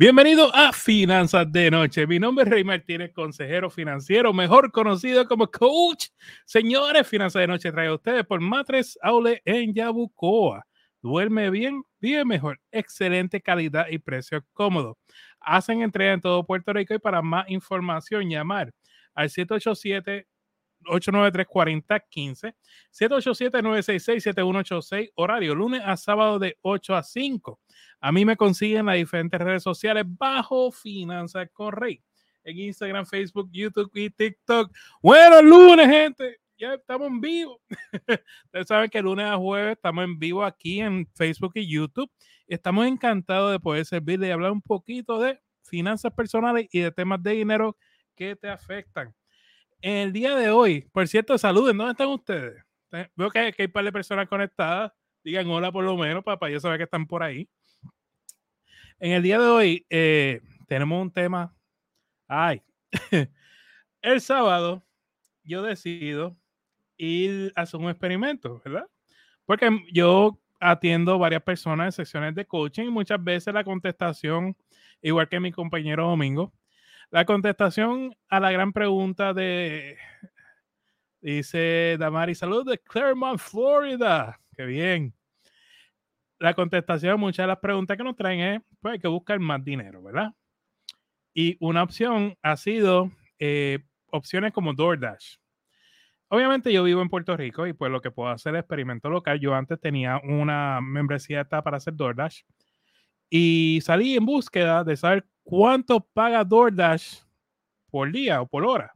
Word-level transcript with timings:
Bienvenido 0.00 0.50
a 0.54 0.72
Finanzas 0.72 1.52
de 1.52 1.70
Noche. 1.70 2.06
Mi 2.06 2.18
nombre 2.18 2.44
es 2.44 2.50
Rey 2.50 2.64
Martínez, 2.64 3.12
consejero 3.12 3.68
financiero, 3.68 4.32
mejor 4.32 4.72
conocido 4.72 5.28
como 5.28 5.50
coach. 5.50 6.06
Señores, 6.46 7.06
Finanzas 7.06 7.40
de 7.40 7.46
Noche 7.46 7.70
trae 7.70 7.88
a 7.88 7.92
ustedes 7.92 8.24
por 8.24 8.40
Matres 8.40 8.98
Aule 9.02 9.42
en 9.44 9.74
Yabucoa. 9.74 10.66
Duerme 11.02 11.50
bien, 11.50 11.82
vive 12.00 12.24
mejor, 12.24 12.58
excelente 12.72 13.42
calidad 13.42 13.88
y 13.90 13.98
precio 13.98 14.42
cómodo. 14.54 14.96
Hacen 15.38 15.82
entrega 15.82 16.14
en 16.14 16.22
todo 16.22 16.46
Puerto 16.46 16.72
Rico 16.72 16.94
y 16.94 16.98
para 16.98 17.20
más 17.20 17.50
información 17.50 18.30
llamar 18.30 18.72
al 19.14 19.28
787 19.28 20.26
893-4015, 20.84 22.54
787-966-7186, 22.92 25.12
horario 25.14 25.54
lunes 25.54 25.80
a 25.84 25.96
sábado 25.96 26.38
de 26.38 26.58
8 26.62 26.96
a 26.96 27.02
5. 27.02 27.60
A 28.00 28.12
mí 28.12 28.24
me 28.24 28.36
consiguen 28.36 28.80
en 28.80 28.86
las 28.86 28.96
diferentes 28.96 29.38
redes 29.40 29.62
sociales 29.62 30.04
bajo 30.06 30.72
Finanzas 30.72 31.48
con 31.52 31.72
Rey, 31.72 32.02
en 32.44 32.58
Instagram, 32.58 33.06
Facebook, 33.06 33.50
YouTube 33.52 33.90
y 33.94 34.10
TikTok. 34.10 34.74
Bueno, 35.02 35.40
lunes, 35.42 35.88
gente. 35.88 36.38
Ya 36.56 36.74
estamos 36.74 37.08
en 37.08 37.20
vivo. 37.22 37.60
Ustedes 38.44 38.66
saben 38.66 38.90
que 38.90 39.00
lunes 39.00 39.24
a 39.24 39.38
jueves 39.38 39.76
estamos 39.76 40.04
en 40.04 40.18
vivo 40.18 40.44
aquí 40.44 40.80
en 40.80 41.06
Facebook 41.14 41.52
y 41.54 41.66
YouTube. 41.66 42.10
Estamos 42.46 42.86
encantados 42.86 43.52
de 43.52 43.60
poder 43.60 43.86
servirle 43.86 44.28
y 44.28 44.30
hablar 44.30 44.52
un 44.52 44.60
poquito 44.60 45.18
de 45.18 45.40
finanzas 45.62 46.12
personales 46.12 46.68
y 46.70 46.80
de 46.80 46.90
temas 46.90 47.22
de 47.22 47.30
dinero 47.32 47.78
que 48.14 48.36
te 48.36 48.50
afectan 48.50 49.14
en 49.82 49.96
el 49.96 50.12
día 50.12 50.34
de 50.34 50.50
hoy, 50.50 50.82
por 50.92 51.06
cierto, 51.08 51.36
saluden, 51.38 51.76
¿dónde 51.76 51.92
están 51.92 52.08
ustedes? 52.08 52.62
Eh, 52.92 53.08
veo 53.16 53.30
que 53.30 53.38
hay, 53.38 53.54
un 53.58 53.72
par 53.72 53.84
de 53.84 53.92
personas 53.92 54.28
conectadas. 54.28 54.92
Digan 55.22 55.48
hola 55.48 55.70
por 55.70 55.84
lo 55.84 55.96
menos 55.96 56.24
para, 56.24 56.50
yo 56.50 56.60
saber 56.60 56.78
que 56.78 56.84
están 56.84 57.06
por 57.06 57.22
ahí. 57.22 57.48
En 58.98 59.12
el 59.12 59.22
día 59.22 59.38
de 59.38 59.46
hoy 59.46 59.86
eh, 59.90 60.40
tenemos 60.66 61.00
un 61.00 61.10
tema. 61.10 61.54
Ay, 62.26 62.62
el 64.02 64.20
sábado 64.20 64.82
yo 65.42 65.62
decido 65.62 66.36
ir 66.96 67.52
a 67.56 67.62
hacer 67.62 67.80
un 67.80 67.88
experimento, 67.88 68.60
¿verdad? 68.64 68.86
Porque 69.44 69.68
yo 69.92 70.38
atiendo 70.60 71.18
varias 71.18 71.42
personas 71.42 71.86
en 71.86 72.04
sesiones 72.04 72.34
de 72.34 72.46
coaching 72.46 72.84
y 72.84 72.90
muchas 72.90 73.22
veces 73.22 73.52
la 73.54 73.64
contestación, 73.64 74.56
igual 75.00 75.28
que 75.28 75.40
mi 75.40 75.50
compañero 75.50 76.06
Domingo, 76.06 76.52
la 77.10 77.24
contestación 77.24 78.14
a 78.28 78.40
la 78.40 78.52
gran 78.52 78.72
pregunta 78.72 79.34
de, 79.34 79.98
dice 81.20 81.96
Damari, 81.98 82.34
salud 82.34 82.68
de 82.68 82.78
Claremont, 82.78 83.38
Florida. 83.38 84.40
Qué 84.56 84.64
bien. 84.64 85.14
La 86.38 86.54
contestación 86.54 87.12
a 87.12 87.16
muchas 87.16 87.44
de 87.44 87.48
las 87.48 87.58
preguntas 87.58 87.96
que 87.96 88.04
nos 88.04 88.16
traen 88.16 88.40
es, 88.40 88.60
pues 88.80 88.92
hay 88.92 88.98
que 89.00 89.08
buscar 89.08 89.38
más 89.40 89.62
dinero, 89.62 90.02
¿verdad? 90.02 90.32
Y 91.34 91.56
una 91.60 91.82
opción 91.82 92.36
ha 92.42 92.56
sido 92.56 93.10
eh, 93.38 93.80
opciones 94.06 94.52
como 94.52 94.72
DoorDash. 94.72 95.36
Obviamente 96.28 96.72
yo 96.72 96.84
vivo 96.84 97.02
en 97.02 97.08
Puerto 97.08 97.36
Rico 97.36 97.66
y 97.66 97.72
pues 97.72 97.90
lo 97.90 98.00
que 98.00 98.12
puedo 98.12 98.30
hacer 98.30 98.54
es 98.54 98.60
experimento 98.60 99.10
local. 99.10 99.40
Yo 99.40 99.54
antes 99.54 99.80
tenía 99.80 100.20
una 100.22 100.80
membresía 100.80 101.44
para 101.44 101.76
hacer 101.76 101.94
DoorDash 101.94 102.42
y 103.28 103.80
salí 103.82 104.16
en 104.16 104.24
búsqueda 104.24 104.84
de 104.84 104.96
saber 104.96 105.26
cuánto 105.42 106.00
paga 106.00 106.44
DoorDash 106.44 107.20
por 107.90 108.10
día 108.12 108.40
o 108.40 108.46
por 108.46 108.64
hora. 108.64 108.94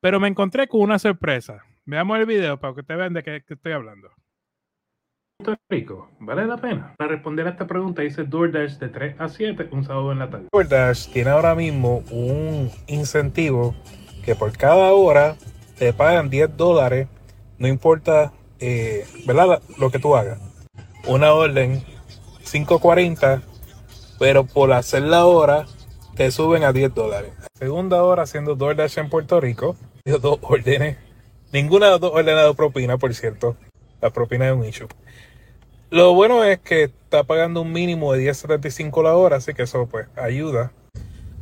Pero 0.00 0.20
me 0.20 0.28
encontré 0.28 0.66
con 0.68 0.80
una 0.80 0.98
sorpresa. 0.98 1.62
Veamos 1.84 2.18
el 2.18 2.26
video 2.26 2.58
para 2.58 2.74
que 2.74 2.80
ustedes 2.80 2.98
vean 2.98 3.12
de 3.12 3.22
qué, 3.22 3.42
estoy 3.48 3.72
hablando. 3.72 4.10
Puerto 5.38 5.62
Rico, 5.68 6.10
¿vale 6.20 6.46
la 6.46 6.56
pena? 6.56 6.94
Para 6.96 7.10
responder 7.10 7.46
a 7.46 7.50
esta 7.50 7.66
pregunta 7.66 8.02
dice 8.02 8.24
DoorDash 8.24 8.78
de 8.78 8.88
3 8.88 9.20
a 9.20 9.28
7 9.28 9.68
un 9.72 9.84
sábado 9.84 10.12
en 10.12 10.20
la 10.20 10.30
tarde. 10.30 10.46
DoorDash 10.52 11.12
tiene 11.12 11.30
ahora 11.30 11.54
mismo 11.54 12.04
un 12.10 12.70
incentivo 12.86 13.74
que 14.24 14.36
por 14.36 14.56
cada 14.56 14.92
hora 14.92 15.36
te 15.78 15.92
pagan 15.92 16.30
10 16.30 16.56
dólares, 16.56 17.08
no 17.58 17.66
importa, 17.66 18.32
eh, 18.60 19.04
¿verdad? 19.26 19.60
Lo 19.78 19.90
que 19.90 19.98
tú 19.98 20.14
hagas. 20.14 20.38
Una 21.08 21.32
orden 21.32 21.82
5.40 22.44 23.42
pero 24.22 24.44
por 24.44 24.72
hacer 24.72 25.02
la 25.02 25.26
hora 25.26 25.66
te 26.14 26.30
suben 26.30 26.62
a 26.62 26.72
10 26.72 26.94
dólares. 26.94 27.32
Segunda 27.58 28.04
hora 28.04 28.22
haciendo 28.22 28.54
DoorDash 28.54 28.98
en 29.00 29.10
Puerto 29.10 29.40
Rico, 29.40 29.74
dio 30.04 30.18
dos 30.18 30.38
órdenes. 30.42 30.96
Ninguna 31.52 31.86
de 31.86 31.90
las 31.90 32.00
dos 32.00 32.12
órdenes 32.12 32.36
dado 32.36 32.54
propina, 32.54 32.98
por 32.98 33.12
cierto. 33.14 33.56
La 34.00 34.10
propina 34.10 34.46
es 34.46 34.52
un 34.54 34.64
issue. 34.64 34.86
Lo 35.90 36.14
bueno 36.14 36.44
es 36.44 36.60
que 36.60 36.84
está 36.84 37.24
pagando 37.24 37.62
un 37.62 37.72
mínimo 37.72 38.12
de 38.12 38.30
10.75 38.30 39.02
la 39.02 39.16
hora, 39.16 39.38
así 39.38 39.54
que 39.54 39.64
eso 39.64 39.88
pues 39.88 40.06
ayuda. 40.14 40.70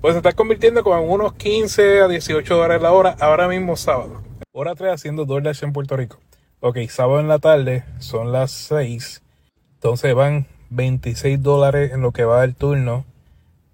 Pues 0.01 0.15
se 0.15 0.21
está 0.21 0.33
convirtiendo 0.33 0.83
como 0.83 0.97
en 0.97 1.11
unos 1.11 1.35
15 1.35 2.01
a 2.01 2.09
18 2.09 2.55
dólares 2.57 2.81
la 2.81 2.93
hora, 2.93 3.15
ahora 3.21 3.47
mismo 3.47 3.77
sábado. 3.77 4.23
Hora 4.53 4.75
3 4.75 4.95
haciendo 4.95 5.27
DoorDash 5.27 5.65
en 5.65 5.75
Puerto 5.75 5.99
Rico. 5.99 6.19
Ok, 6.61 6.79
sábado 6.89 7.21
en 7.21 7.29
la 7.29 7.41
tarde, 7.41 7.85
son 7.99 8.33
las 8.33 8.53
6. 8.53 9.23
Entonces 9.75 10.15
van 10.15 10.47
26 10.71 11.43
dólares 11.43 11.93
en 11.93 12.01
lo 12.01 12.13
que 12.13 12.25
va 12.25 12.43
del 12.43 12.55
turno. 12.55 13.05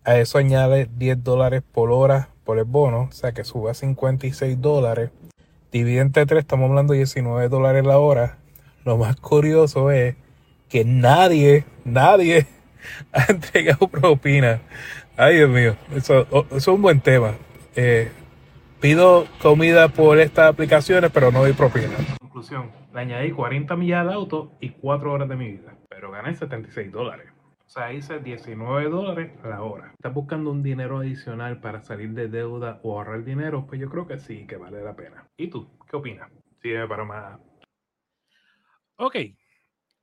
A 0.04 0.16
eso 0.16 0.38
añade 0.38 0.88
10 0.96 1.22
dólares 1.22 1.62
por 1.72 1.90
hora 1.90 2.30
por 2.44 2.58
el 2.58 2.64
bono, 2.64 3.08
o 3.10 3.12
sea 3.12 3.32
que 3.32 3.44
sube 3.44 3.70
a 3.70 3.74
56 3.74 4.60
dólares. 4.60 5.10
Dividente 5.72 6.24
3, 6.24 6.40
estamos 6.40 6.70
hablando 6.70 6.92
de 6.92 7.00
19 7.00 7.48
dólares 7.48 7.84
la 7.84 7.98
hora. 7.98 8.38
Lo 8.84 8.96
más 8.96 9.16
curioso 9.16 9.90
es 9.90 10.14
que 10.68 10.84
nadie, 10.84 11.64
nadie 11.84 12.46
ha 13.12 13.30
entregado 13.30 13.88
propina. 13.88 14.60
Ay, 15.16 15.36
Dios 15.36 15.50
mío, 15.50 15.76
eso, 15.94 16.22
eso 16.22 16.56
es 16.56 16.68
un 16.68 16.82
buen 16.82 17.00
tema. 17.00 17.34
Eh, 17.74 18.10
pido 18.80 19.26
comida 19.42 19.88
por 19.88 20.18
estas 20.18 20.48
aplicaciones, 20.50 21.10
pero 21.12 21.30
no 21.32 21.40
doy 21.40 21.52
propina. 21.52 21.94
Conclusión, 22.20 22.70
le 22.94 23.00
añadí 23.00 23.32
40 23.32 23.74
millas 23.76 24.06
de 24.06 24.12
auto 24.14 24.52
y 24.60 24.70
4 24.70 25.12
horas 25.12 25.28
de 25.28 25.36
mi 25.36 25.50
vida 25.50 25.75
pero 25.88 26.10
gané 26.10 26.34
76 26.34 26.92
dólares. 26.92 27.28
O 27.66 27.68
sea, 27.68 27.92
hice 27.92 28.20
19 28.20 28.88
dólares 28.88 29.32
a 29.42 29.48
la 29.48 29.62
hora. 29.62 29.90
¿Estás 29.92 30.14
buscando 30.14 30.50
un 30.52 30.62
dinero 30.62 30.98
adicional 30.98 31.60
para 31.60 31.82
salir 31.82 32.10
de 32.10 32.28
deuda 32.28 32.80
o 32.84 32.96
ahorrar 32.96 33.24
dinero? 33.24 33.66
Pues 33.66 33.80
yo 33.80 33.90
creo 33.90 34.06
que 34.06 34.18
sí, 34.18 34.46
que 34.46 34.56
vale 34.56 34.82
la 34.82 34.94
pena. 34.94 35.28
¿Y 35.36 35.48
tú? 35.48 35.68
¿Qué 35.90 35.96
opinas? 35.96 36.30
Sígueme 36.62 36.86
para 36.86 37.04
más. 37.04 37.40
Ok, 38.96 39.16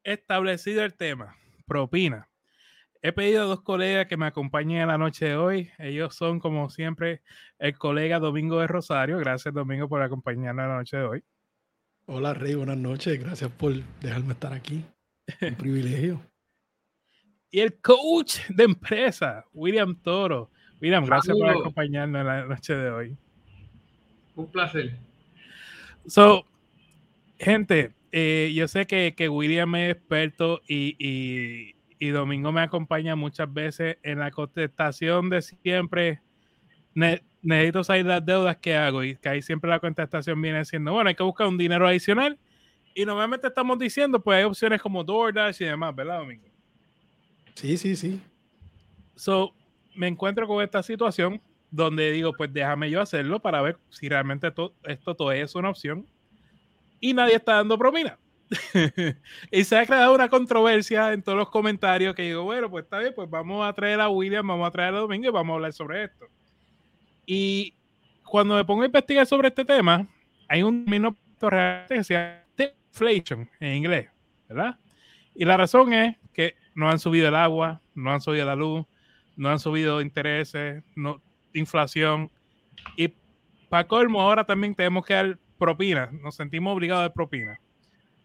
establecido 0.03 0.83
el 0.83 0.93
tema, 0.93 1.35
propina. 1.65 2.27
He 3.01 3.11
pedido 3.11 3.43
a 3.43 3.45
dos 3.45 3.61
colegas 3.61 4.07
que 4.07 4.17
me 4.17 4.27
acompañen 4.27 4.81
en 4.81 4.87
la 4.89 4.97
noche 4.97 5.25
de 5.25 5.35
hoy. 5.35 5.71
Ellos 5.77 6.15
son, 6.15 6.39
como 6.39 6.69
siempre, 6.69 7.21
el 7.59 7.77
colega 7.77 8.19
Domingo 8.19 8.59
de 8.59 8.67
Rosario. 8.67 9.17
Gracias, 9.17 9.53
Domingo, 9.53 9.89
por 9.89 10.01
acompañarnos 10.01 10.63
en 10.63 10.69
la 10.69 10.77
noche 10.77 10.97
de 10.97 11.03
hoy. 11.03 11.23
Hola, 12.05 12.33
Rey. 12.33 12.55
Buenas 12.55 12.77
noches. 12.77 13.19
Gracias 13.19 13.49
por 13.51 13.73
dejarme 14.01 14.33
estar 14.33 14.53
aquí. 14.53 14.85
Un 15.41 15.55
privilegio. 15.57 16.21
y 17.51 17.59
el 17.59 17.75
coach 17.75 18.39
de 18.49 18.63
empresa, 18.63 19.45
William 19.53 19.95
Toro. 19.95 20.49
William, 20.81 21.05
gracias 21.05 21.37
por 21.37 21.49
acompañarnos 21.49 22.21
en 22.21 22.27
la 22.27 22.45
noche 22.45 22.75
de 22.75 22.89
hoy. 22.89 23.17
Un 24.35 24.47
placer. 24.47 24.97
So, 26.07 26.45
gente, 27.39 27.93
eh, 28.11 28.51
yo 28.53 28.67
sé 28.67 28.85
que, 28.85 29.13
que, 29.15 29.29
William 29.29 29.73
es 29.75 29.95
experto 29.95 30.61
y, 30.67 30.95
y, 30.99 31.75
y, 31.99 32.09
Domingo 32.09 32.51
me 32.51 32.61
acompaña 32.61 33.15
muchas 33.15 33.51
veces 33.53 33.97
en 34.03 34.19
la 34.19 34.31
contestación 34.31 35.29
de 35.29 35.41
siempre. 35.41 36.21
necesito 36.93 37.83
salir 37.83 38.05
las 38.05 38.25
deudas 38.25 38.57
que 38.57 38.75
hago 38.75 39.03
y 39.03 39.15
que 39.15 39.29
ahí 39.29 39.41
siempre 39.41 39.69
la 39.69 39.79
contestación 39.79 40.41
viene 40.41 40.65
siendo, 40.65 40.91
bueno, 40.91 41.07
hay 41.07 41.15
que 41.15 41.23
buscar 41.23 41.47
un 41.47 41.57
dinero 41.57 41.87
adicional 41.87 42.37
y 42.93 43.05
normalmente 43.05 43.47
estamos 43.47 43.79
diciendo, 43.79 44.19
pues 44.21 44.37
hay 44.37 44.43
opciones 44.43 44.81
como 44.81 45.03
DoorDash 45.03 45.61
y 45.61 45.65
demás, 45.65 45.95
¿verdad, 45.95 46.19
Domingo? 46.19 46.47
Sí, 47.55 47.77
sí, 47.77 47.95
sí. 47.95 48.21
So, 49.15 49.53
me 49.95 50.07
encuentro 50.07 50.47
con 50.47 50.63
esta 50.63 50.81
situación 50.83 51.41
donde 51.71 52.11
digo, 52.11 52.33
pues 52.33 52.53
déjame 52.53 52.89
yo 52.89 53.01
hacerlo 53.01 53.39
para 53.39 53.61
ver 53.61 53.79
si 53.89 54.07
realmente 54.07 54.47
esto 54.47 55.15
todo 55.15 55.31
es 55.31 55.55
una 55.55 55.69
opción. 55.69 56.07
Y 56.99 57.13
nadie 57.13 57.35
está 57.35 57.55
dando 57.55 57.77
propina. 57.77 58.17
y 59.51 59.63
se 59.63 59.77
ha 59.77 59.85
creado 59.85 60.13
una 60.13 60.29
controversia 60.29 61.13
en 61.13 61.23
todos 61.23 61.37
los 61.37 61.49
comentarios 61.49 62.13
que 62.13 62.23
digo, 62.23 62.43
bueno, 62.43 62.69
pues 62.69 62.83
está 62.83 62.99
bien, 62.99 63.13
pues 63.15 63.29
vamos 63.29 63.67
a 63.67 63.73
traer 63.73 63.99
a 64.01 64.09
William, 64.09 64.45
vamos 64.45 64.67
a 64.67 64.71
traer 64.71 64.93
a 64.93 64.99
Domingo 64.99 65.27
y 65.27 65.31
vamos 65.31 65.53
a 65.53 65.55
hablar 65.55 65.73
sobre 65.73 66.03
esto. 66.03 66.27
Y 67.25 67.73
cuando 68.23 68.55
me 68.55 68.65
pongo 68.65 68.83
a 68.83 68.85
investigar 68.85 69.25
sobre 69.25 69.47
este 69.47 69.65
tema, 69.65 70.07
hay 70.47 70.61
un 70.61 70.85
minuto 70.85 71.17
que 71.89 72.03
se 72.03 72.13
llama 72.13 72.42
inflation 72.93 73.49
en 73.59 73.75
inglés, 73.77 74.09
¿verdad? 74.47 74.77
Y 75.35 75.45
la 75.45 75.57
razón 75.57 75.93
es 75.93 76.15
que 76.31 76.55
no 76.75 76.89
han 76.89 76.99
subido 76.99 77.27
el 77.27 77.35
agua, 77.35 77.81
no 77.95 78.11
han 78.11 78.21
subido 78.21 78.45
la 78.45 78.55
luz, 78.55 78.85
no 79.35 79.49
han 79.49 79.59
subido 79.59 80.01
intereses, 80.01 80.83
no, 80.95 81.21
inflación. 81.53 82.29
Y 82.95 83.11
para 83.69 83.87
colmo, 83.87 84.21
ahora 84.21 84.43
también 84.43 84.75
tenemos 84.75 85.05
que 85.05 85.13
dar 85.13 85.37
propina, 85.57 86.09
nos 86.11 86.35
sentimos 86.35 86.75
obligados 86.75 87.03
dar 87.03 87.13
propina. 87.13 87.59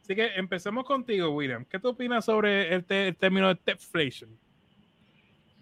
Así 0.03 0.15
que 0.15 0.27
empecemos 0.37 0.85
contigo, 0.85 1.31
William. 1.31 1.65
¿Qué 1.65 1.79
tú 1.79 1.89
opinas 1.89 2.25
sobre 2.25 2.75
el, 2.75 2.85
término 2.85 3.53
de 3.53 3.61
inflation? 3.73 4.31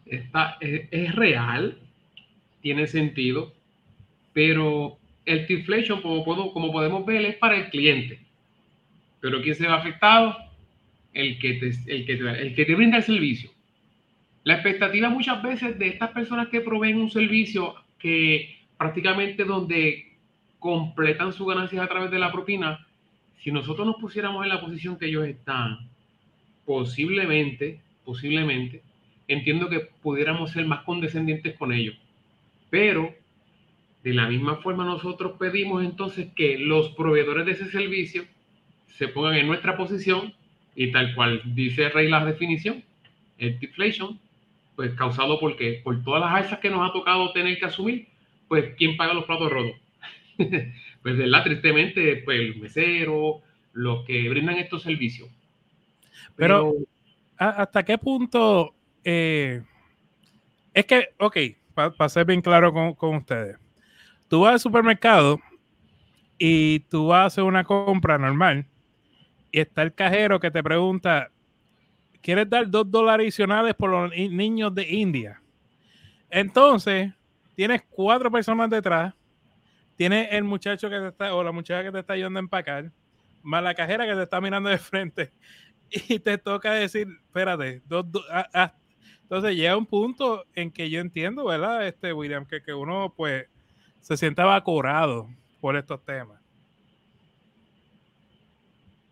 está, 0.07 0.57
es, 0.61 1.15
real, 1.17 1.81
tiene 2.61 2.87
sentido, 2.87 3.53
pero 4.33 4.99
el 5.25 5.47
deflation, 5.49 6.01
como 6.01 6.25
podemos 6.25 7.05
ver, 7.05 7.25
es 7.25 7.37
para 7.37 7.57
el 7.57 7.71
cliente. 7.71 8.26
Pero 9.21 9.43
¿quién 9.43 9.55
se 9.55 9.67
va 9.67 9.77
afectado? 9.77 10.37
El 11.13 11.39
que 11.39 11.55
te, 11.55 11.69
el 11.87 12.07
que 12.07 12.13
el 12.13 12.55
que 12.55 12.65
te 12.65 12.75
brinda 12.75 12.99
el 12.99 13.03
servicio. 13.03 13.51
La 14.45 14.55
expectativa 14.55 15.09
muchas 15.09 15.43
veces 15.43 15.79
de 15.79 15.89
estas 15.89 16.11
personas 16.11 16.49
que 16.49 16.61
proveen 16.61 16.99
un 16.99 17.11
servicio 17.11 17.75
que 17.99 18.61
prácticamente 18.79 19.45
donde 19.45 20.17
completan 20.59 21.33
sus 21.33 21.47
ganancias 21.47 21.83
a 21.83 21.89
través 21.89 22.11
de 22.11 22.19
la 22.19 22.31
propina, 22.31 22.87
si 23.43 23.51
nosotros 23.51 23.87
nos 23.87 23.97
pusiéramos 23.97 24.45
en 24.45 24.51
la 24.51 24.61
posición 24.61 24.99
que 24.99 25.07
ellos 25.07 25.27
están, 25.27 25.89
posiblemente, 26.65 27.81
posiblemente, 28.05 28.83
entiendo 29.29 29.69
que 29.69 29.81
pudiéramos 29.81 30.51
ser 30.51 30.67
más 30.67 30.85
condescendientes 30.85 31.57
con 31.57 31.73
ellos. 31.73 31.97
Pero 32.71 33.15
de 34.03 34.15
la 34.15 34.29
misma 34.29 34.57
forma 34.57 34.85
nosotros 34.85 35.33
pedimos 35.39 35.85
entonces 35.85 36.29
que 36.35 36.59
los 36.59 36.91
proveedores 36.91 37.47
de 37.47 37.53
ese 37.53 37.71
servicio 37.71 38.25
se 38.99 39.09
pongan 39.09 39.35
en 39.35 39.47
nuestra 39.47 39.77
posición 39.77 40.35
y 40.75 40.93
tal 40.93 41.15
cual 41.15 41.43
dice 41.45 41.89
Rey 41.89 42.09
la 42.09 42.25
definición, 42.25 42.83
el 43.39 43.59
deflation, 43.59 44.19
pues 44.75 44.93
causado 44.95 45.39
por 45.41 45.57
qué? 45.57 45.81
Por 45.83 46.03
todas 46.03 46.21
las 46.21 46.35
alzas 46.35 46.59
que 46.59 46.71
nos 46.71 46.89
ha 46.89 46.93
tocado 46.93 47.33
tener 47.33 47.59
que 47.59 47.67
asumir, 47.67 48.09
pues 48.49 48.75
¿quién 48.77 48.97
paga 48.97 49.15
los 49.15 49.25
platos 49.25 49.51
rotos? 49.51 49.77
pues 50.37 51.17
verdad, 51.17 51.45
tristemente, 51.45 52.23
pues 52.25 52.41
el 52.41 52.57
mesero, 52.57 53.41
los 53.73 54.05
que 54.05 54.29
brindan 54.29 54.57
estos 54.57 54.83
servicios. 54.83 55.29
Pero, 56.35 56.75
¿hasta 57.39 57.85
qué 57.85 57.97
punto? 57.99 58.75
Eh, 59.05 59.63
es 60.75 60.85
que, 60.85 61.09
ok, 61.19 61.37
para 61.75 62.09
ser 62.09 62.27
bien 62.27 62.43
claro 62.43 62.73
con, 62.73 62.95
con, 62.95 63.17
ustedes, 63.17 63.57
tú 64.29 64.41
vas 64.41 64.55
al 64.55 64.61
supermercado 64.61 65.41
y 66.39 66.81
tú 66.81 67.09
vas 67.09 67.23
a 67.23 67.27
hacer 67.27 67.45
una 67.45 67.65
compra 67.65 68.19
normal 68.19 68.67
y 69.57 69.61
está 69.61 69.81
el 69.81 69.95
cajero 69.95 70.39
que 70.39 70.51
te 70.51 70.63
pregunta, 70.63 71.31
¿quieres 72.21 72.51
dar 72.51 72.69
dos 72.69 72.91
dólares 72.91 73.25
adicionales 73.25 73.75
por 73.75 73.89
los 73.89 74.11
niños 74.11 74.75
de 74.75 74.87
India? 74.87 75.41
Entonces, 76.29 77.11
tienes 77.55 77.81
cuatro 77.89 78.31
personas 78.31 78.69
detrás, 78.69 79.15
tienes 79.97 80.29
el 80.31 80.45
muchacho 80.45 80.91
que 80.91 80.99
te 80.99 81.09
está, 81.09 81.35
o 81.35 81.43
la 81.43 81.53
muchacha 81.53 81.83
que 81.85 81.91
te 81.91 82.01
está 82.01 82.13
ayudando 82.13 82.39
a 82.39 82.43
empacar, 82.43 82.93
más 83.43 83.63
la 83.63 83.73
cajera 83.73 84.05
que 84.05 84.15
te 84.15 84.25
está 84.25 84.43
mirando 84.43 84.69
de 84.69 84.77
frente, 84.93 85.33
y 85.89 86.19
te 86.19 86.37
toca 86.37 86.75
decir, 86.75 87.09
espérate, 87.25 87.81
dos, 87.87 88.05
entonces 89.23 89.57
llega 89.57 89.75
un 89.75 89.87
punto 89.87 90.45
en 90.55 90.71
que 90.71 90.91
yo 90.91 91.01
entiendo, 91.01 91.47
¿verdad? 91.47 91.87
Este 91.87 92.13
William, 92.13 92.45
que, 92.45 92.61
que 92.61 92.75
uno 92.75 93.15
pues 93.17 93.47
se 94.03 94.19
sienta 94.19 94.45
vacorado 94.45 95.31
por 95.63 95.79
estos 95.79 96.05
temas. 96.05 96.46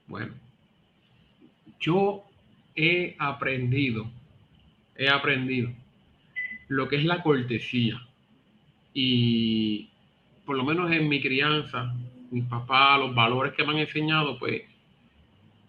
Bueno, 0.07 0.33
yo 1.81 2.25
he 2.75 3.17
aprendido, 3.19 4.11
he 4.97 5.09
aprendido 5.09 5.71
lo 6.69 6.89
que 6.89 6.97
es 6.97 7.05
la 7.05 7.23
cortesía. 7.23 8.01
Y 8.93 9.91
por 10.45 10.57
lo 10.57 10.65
menos 10.65 10.91
en 10.93 11.09
mi 11.09 11.21
crianza, 11.21 11.95
mis 12.31 12.45
papás, 12.45 13.01
los 13.01 13.15
valores 13.15 13.55
que 13.55 13.65
me 13.65 13.73
han 13.73 13.79
enseñado, 13.79 14.39
pues 14.39 14.63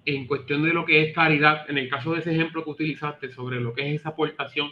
en 0.05 0.27
cuestión 0.27 0.63
de 0.63 0.73
lo 0.73 0.85
que 0.85 1.01
es 1.01 1.15
caridad, 1.15 1.69
en 1.69 1.77
el 1.77 1.89
caso 1.89 2.13
de 2.13 2.19
ese 2.19 2.31
ejemplo 2.33 2.63
que 2.63 2.69
utilizaste 2.69 3.31
sobre 3.31 3.59
lo 3.59 3.73
que 3.73 3.87
es 3.89 4.01
esa 4.01 4.09
aportación, 4.09 4.69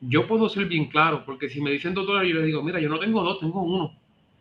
yo 0.00 0.26
puedo 0.26 0.48
ser 0.48 0.66
bien 0.66 0.86
claro, 0.86 1.24
porque 1.24 1.48
si 1.48 1.60
me 1.60 1.70
dicen 1.70 1.94
dos 1.94 2.06
dólares, 2.06 2.30
yo 2.30 2.38
les 2.38 2.46
digo, 2.46 2.62
mira, 2.62 2.80
yo 2.80 2.88
no 2.88 2.98
tengo 2.98 3.22
dos, 3.22 3.40
tengo 3.40 3.62
uno. 3.62 3.94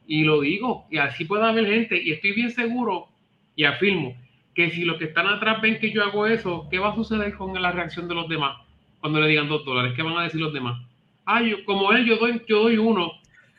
Y 0.07 0.23
lo 0.23 0.41
digo, 0.41 0.85
y 0.89 0.97
así 0.97 1.25
puede 1.25 1.45
haber 1.45 1.65
gente, 1.65 2.01
y 2.01 2.11
estoy 2.11 2.33
bien 2.33 2.51
seguro 2.51 3.07
y 3.55 3.63
afirmo 3.65 4.15
que 4.53 4.69
si 4.71 4.85
los 4.85 4.97
que 4.97 5.05
están 5.05 5.27
atrás 5.27 5.61
ven 5.61 5.79
que 5.79 5.91
yo 5.91 6.03
hago 6.03 6.27
eso, 6.27 6.67
¿qué 6.69 6.79
va 6.79 6.91
a 6.91 6.95
suceder 6.95 7.35
con 7.35 7.59
la 7.59 7.71
reacción 7.71 8.07
de 8.07 8.15
los 8.15 8.27
demás 8.29 8.57
cuando 9.00 9.19
le 9.19 9.27
digan 9.27 9.50
dos 9.50 9.65
dólares? 9.65 9.94
¿Qué 9.95 10.03
van 10.03 10.17
a 10.17 10.23
decir 10.23 10.39
los 10.39 10.53
demás? 10.53 10.81
Ah, 11.25 11.41
yo, 11.41 11.63
como 11.65 11.91
él, 11.91 12.05
yo 12.05 12.17
doy, 12.17 12.41
yo 12.47 12.63
doy 12.63 12.77
uno, 12.77 13.13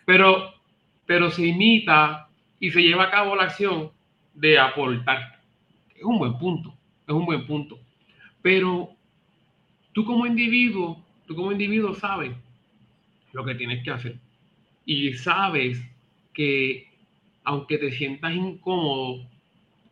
pero, 0.05 0.52
pero 1.06 1.31
se 1.31 1.46
imita 1.46 2.29
y 2.61 2.70
se 2.70 2.82
lleva 2.82 3.05
a 3.05 3.11
cabo 3.11 3.35
la 3.35 3.44
acción 3.44 3.91
de 4.35 4.58
aportar. 4.58 5.41
Es 5.94 6.05
un 6.05 6.19
buen 6.19 6.38
punto, 6.38 6.75
es 7.06 7.14
un 7.14 7.26
buen 7.26 7.46
punto. 7.46 7.79
Pero 8.43 8.91
tú 9.93 10.05
como 10.05 10.26
individuo, 10.26 11.02
tú 11.26 11.35
como 11.35 11.52
individuo 11.52 11.94
sabes 11.94 12.32
lo 13.32 13.44
que 13.44 13.55
tienes 13.55 13.82
que 13.82 13.91
hacer. 13.91 14.19
Y 14.85 15.14
sabes 15.14 15.82
que 16.32 16.88
aunque 17.44 17.79
te 17.79 17.93
sientas 17.93 18.35
incómodo, 18.35 19.26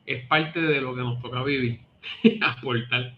es 0.06 0.26
parte 0.26 0.60
de 0.60 0.80
lo 0.80 0.94
que 0.94 1.02
nos 1.02 1.20
toca 1.20 1.42
vivir, 1.42 1.80
aportar. 2.40 3.14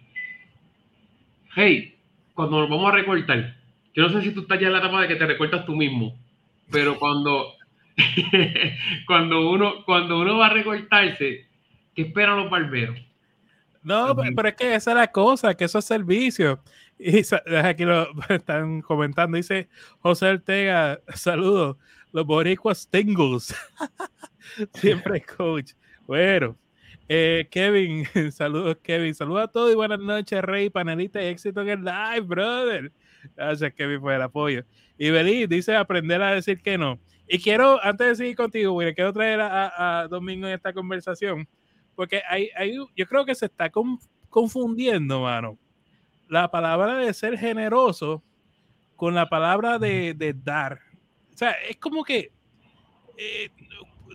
Hey, 1.55 1.97
cuando 2.35 2.61
nos 2.61 2.69
vamos 2.69 2.93
a 2.93 2.97
recortar, 2.97 3.57
yo 3.95 4.03
no 4.03 4.09
sé 4.11 4.23
si 4.23 4.35
tú 4.35 4.43
estás 4.43 4.61
ya 4.61 4.67
en 4.67 4.73
la 4.73 4.81
etapa 4.81 5.01
de 5.03 5.09
que 5.09 5.17
te 5.17 5.27
recortas 5.27 5.65
tú 5.65 5.77
mismo, 5.77 6.19
pero 6.71 6.99
cuando, 6.99 7.55
cuando, 9.07 9.51
uno, 9.51 9.85
cuando 9.85 10.21
uno 10.21 10.39
va 10.39 10.47
a 10.47 10.51
recortarse, 10.51 11.47
¿qué 11.95 12.03
esperan 12.03 12.39
los 12.39 12.51
barberos? 12.51 12.99
No, 13.83 14.17
pero 14.17 14.49
es 14.49 14.55
que 14.55 14.75
esa 14.75 14.93
es 14.93 14.97
la 14.97 15.13
cosa, 15.13 15.55
que 15.55 15.65
eso 15.65 15.79
es 15.79 15.85
servicio. 15.85 16.59
Y 16.99 17.21
aquí 17.63 17.85
lo 17.85 18.09
están 18.29 18.81
comentando, 18.81 19.37
dice 19.37 19.69
José 20.01 20.31
Ortega, 20.31 21.01
saludos, 21.15 21.77
los 22.13 22.25
boricuas 22.27 22.89
tingles. 22.91 23.55
Siempre 24.75 25.23
coach. 25.23 25.73
Bueno, 26.07 26.57
eh, 27.09 27.49
Kevin, 27.51 28.07
saludos 28.33 28.79
Kevin, 28.83 29.15
saludos 29.15 29.45
a 29.45 29.49
todos 29.49 29.73
y 29.73 29.75
buenas 29.75 30.01
noches 30.01 30.43
Rey, 30.43 30.71
panelista 30.71 31.23
y 31.23 31.27
éxito 31.27 31.63
en 31.63 31.69
el 31.69 31.85
live, 31.85 32.21
brother. 32.23 32.93
Gracias 33.37 33.75
Kevin 33.75 34.01
por 34.01 34.13
el 34.13 34.23
apoyo. 34.23 34.65
Y 34.97 35.11
Beli 35.11 35.47
dice 35.47 35.77
aprender 35.77 36.23
a 36.23 36.35
decir 36.35 36.63
que 36.63 36.79
no. 36.79 36.99
Y 37.27 37.39
quiero, 37.39 37.83
antes 37.83 38.07
de 38.07 38.15
seguir 38.17 38.37
contigo, 38.37 38.79
quiero 38.95 39.13
traer 39.13 39.41
a, 39.41 40.07
Domingo 40.11 40.47
en 40.47 40.55
esta 40.55 40.73
conversación, 40.73 41.49
porque 41.95 42.23
hay, 42.29 42.51
hay, 42.55 42.77
yo 42.95 43.07
creo 43.07 43.25
que 43.25 43.35
se 43.35 43.47
está 43.47 43.71
confundiendo, 44.29 45.23
mano, 45.23 45.59
la 46.29 46.51
palabra 46.51 46.99
de 46.99 47.15
ser 47.15 47.39
generoso 47.39 48.23
con 48.97 49.15
la 49.15 49.29
palabra 49.29 49.79
de, 49.79 50.15
de 50.15 50.35
dar. 50.35 50.81
O 51.33 51.37
sea, 51.37 51.53
es 51.69 51.77
como 51.79 52.05
que 52.05 52.31
eh, 53.17 53.51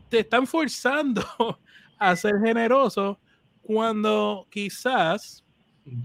te 0.10 0.20
están 0.20 0.46
forzando 0.46 1.24
a 2.00 2.16
ser 2.16 2.40
generoso 2.44 3.20
cuando 3.62 4.48
quizás, 4.50 5.46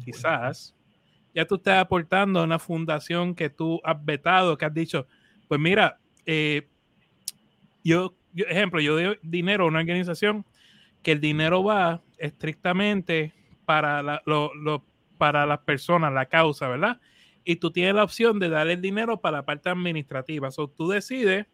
quizás, 0.04 0.74
ya 1.34 1.46
tú 1.46 1.54
estás 1.54 1.78
aportando 1.78 2.40
a 2.40 2.44
una 2.44 2.58
fundación 2.58 3.34
que 3.34 3.48
tú 3.48 3.80
has 3.84 4.04
vetado, 4.04 4.58
que 4.58 4.66
has 4.66 4.74
dicho, 4.74 5.06
pues 5.48 5.60
mira, 5.60 5.98
eh, 6.26 6.68
yo, 7.82 8.14
ejemplo, 8.34 8.80
yo 8.80 8.94
doy 8.94 9.18
dinero 9.22 9.64
a 9.64 9.68
una 9.68 9.80
organización 9.80 10.44
que 11.02 11.12
el 11.12 11.20
dinero 11.20 11.62
va 11.62 12.02
estrictamente 12.18 13.32
para, 13.64 14.02
la, 14.02 14.22
lo, 14.26 14.84
para 15.18 15.46
las 15.46 15.60
personas, 15.60 16.12
la 16.12 16.26
causa, 16.26 16.68
¿verdad? 16.68 17.00
Y 17.44 17.56
tú 17.56 17.70
tienes 17.70 17.94
la 17.94 18.04
opción 18.04 18.38
de 18.38 18.48
dar 18.48 18.68
el 18.68 18.80
dinero 18.80 19.20
para 19.20 19.38
la 19.38 19.44
parte 19.44 19.68
administrativa. 19.68 20.48
O 20.56 20.68
tú 20.68 20.88
decides 20.88 21.46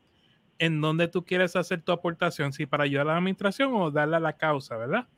en 0.61 0.81
dónde 0.81 1.09
tú 1.09 1.25
quieres 1.25 1.57
hacer 1.57 1.81
tu 1.81 1.91
aportación, 1.91 2.53
si 2.53 2.67
para 2.67 2.85
ayudar 2.85 3.09
a 3.09 3.13
la 3.13 3.17
administración 3.17 3.73
o 3.75 3.91
darle 3.91 4.17
a 4.17 4.21
la 4.21 4.35
causa, 4.35 4.77
¿verdad? 4.77 5.09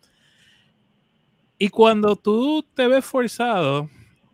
Y 1.59 1.69
cuando 1.69 2.15
tú 2.15 2.65
te 2.75 2.87
ves 2.87 3.05
forzado 3.05 3.91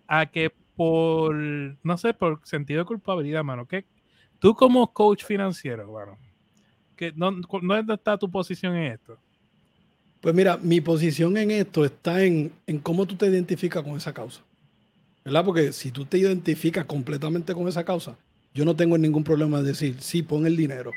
a 0.06 0.26
que 0.26 0.52
por, 0.76 1.34
no 1.34 1.96
sé, 1.96 2.12
por 2.12 2.40
sentido 2.44 2.80
de 2.80 2.84
culpabilidad, 2.84 3.42
mano, 3.42 3.66
que 3.66 3.86
tú 4.38 4.54
como 4.54 4.92
coach 4.92 5.24
financiero, 5.24 5.90
mano, 5.90 6.18
que 6.94 7.10
no, 7.16 7.32
¿dónde 7.32 7.94
está 7.94 8.18
tu 8.18 8.30
posición 8.30 8.76
en 8.76 8.92
esto? 8.92 9.18
Pues 10.20 10.34
mira, 10.34 10.58
mi 10.58 10.82
posición 10.82 11.38
en 11.38 11.50
esto 11.52 11.86
está 11.86 12.22
en, 12.22 12.52
en 12.66 12.78
cómo 12.80 13.06
tú 13.06 13.16
te 13.16 13.26
identificas 13.26 13.82
con 13.82 13.96
esa 13.96 14.12
causa. 14.12 14.42
¿Verdad? 15.24 15.44
Porque 15.44 15.72
si 15.72 15.90
tú 15.90 16.04
te 16.04 16.18
identificas 16.18 16.84
completamente 16.84 17.54
con 17.54 17.66
esa 17.66 17.84
causa, 17.84 18.16
yo 18.58 18.64
no 18.64 18.74
tengo 18.74 18.98
ningún 18.98 19.22
problema 19.22 19.62
de 19.62 19.68
decir, 19.68 19.94
sí, 20.00 20.20
pon 20.20 20.44
el 20.44 20.56
dinero. 20.56 20.90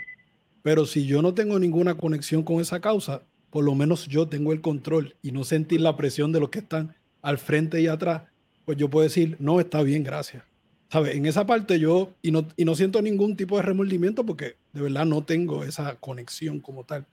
Pero 0.64 0.88
si 0.88 1.06
yo 1.06 1.22
no 1.22 1.36
tengo 1.36 1.60
ninguna 1.60 1.94
conexión 1.94 2.42
con 2.42 2.60
esa 2.60 2.80
causa, 2.80 3.22
por 3.52 3.64
lo 3.64 3.76
menos 3.76 4.08
yo 4.08 4.28
tengo 4.28 4.52
el 4.52 4.62
control 4.62 5.16
y 5.22 5.32
no 5.32 5.44
sentir 5.44 5.80
la 5.80 5.96
presión 5.96 6.32
de 6.32 6.40
los 6.40 6.50
que 6.50 6.58
están 6.58 6.96
al 7.22 7.38
frente 7.38 7.80
y 7.80 7.86
atrás, 7.86 8.24
pues 8.66 8.80
yo 8.80 8.90
puedo 8.90 9.04
decir, 9.04 9.36
no, 9.38 9.60
está 9.60 9.84
bien, 9.84 10.04
gracias. 10.04 10.44
¿Sabes? 10.90 11.16
En 11.16 11.28
esa 11.28 11.46
parte 11.46 11.80
yo, 11.80 12.16
y 12.24 12.32
no, 12.32 12.48
y 12.58 12.66
no 12.66 12.74
siento 12.74 13.00
ningún 13.00 13.38
tipo 13.38 13.58
de 13.58 13.62
remordimiento 13.62 14.26
porque 14.26 14.56
de 14.74 14.82
verdad 14.82 15.06
no 15.06 15.24
tengo 15.24 15.64
esa 15.64 15.98
conexión 15.98 16.62
como 16.62 16.84
tal 16.84 17.06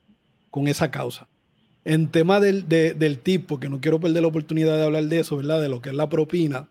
con 0.48 0.66
esa 0.66 0.90
causa. 0.90 1.28
En 1.84 2.08
tema 2.08 2.40
del, 2.40 2.66
del 2.68 3.18
tipo, 3.18 3.60
que 3.60 3.68
no 3.68 3.82
quiero 3.82 4.00
perder 4.00 4.22
la 4.22 4.28
oportunidad 4.28 4.78
de 4.78 4.84
hablar 4.84 5.04
de 5.04 5.20
eso, 5.20 5.36
¿verdad? 5.36 5.60
De 5.60 5.68
lo 5.68 5.82
que 5.82 5.90
es 5.90 5.94
la 5.94 6.08
propina, 6.08 6.70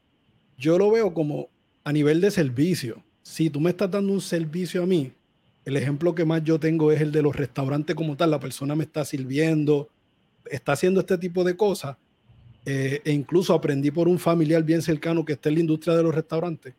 yo 0.58 0.80
lo 0.80 0.90
veo 0.90 1.14
como 1.14 1.50
a 1.84 1.94
nivel 1.94 2.22
de 2.22 2.32
servicio. 2.32 3.04
Si 3.30 3.50
tú 3.50 3.60
me 3.60 3.72
estás 3.72 3.92
dando 3.92 4.14
un 4.14 4.22
servicio 4.22 4.82
a 4.82 4.86
mí, 4.86 5.12
el 5.66 5.76
ejemplo 5.76 6.16
que 6.16 6.24
más 6.24 6.42
yo 6.46 6.58
tengo 6.62 6.94
es 6.94 7.02
el 7.02 7.12
de 7.12 7.22
los 7.22 7.36
restaurantes 7.36 7.94
como 7.94 8.16
tal. 8.16 8.32
La 8.32 8.40
persona 8.40 8.74
me 8.74 8.86
está 8.86 9.04
sirviendo, 9.04 9.90
está 10.50 10.72
haciendo 10.72 11.02
este 11.02 11.18
tipo 11.18 11.44
de 11.44 11.58
cosas. 11.58 11.98
Eh, 12.66 13.02
e 13.04 13.12
incluso 13.12 13.54
aprendí 13.54 13.92
por 13.92 14.08
un 14.08 14.18
familiar 14.18 14.64
bien 14.64 14.82
cercano 14.82 15.26
que 15.26 15.34
está 15.34 15.50
en 15.50 15.56
la 15.56 15.62
industria 15.62 15.98
de 15.98 16.04
los 16.04 16.16
restaurantes. 16.16 16.74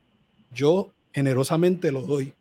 Yo 0.50 0.90
generosamente 1.12 1.92
lo 1.92 2.00
doy. 2.00 2.32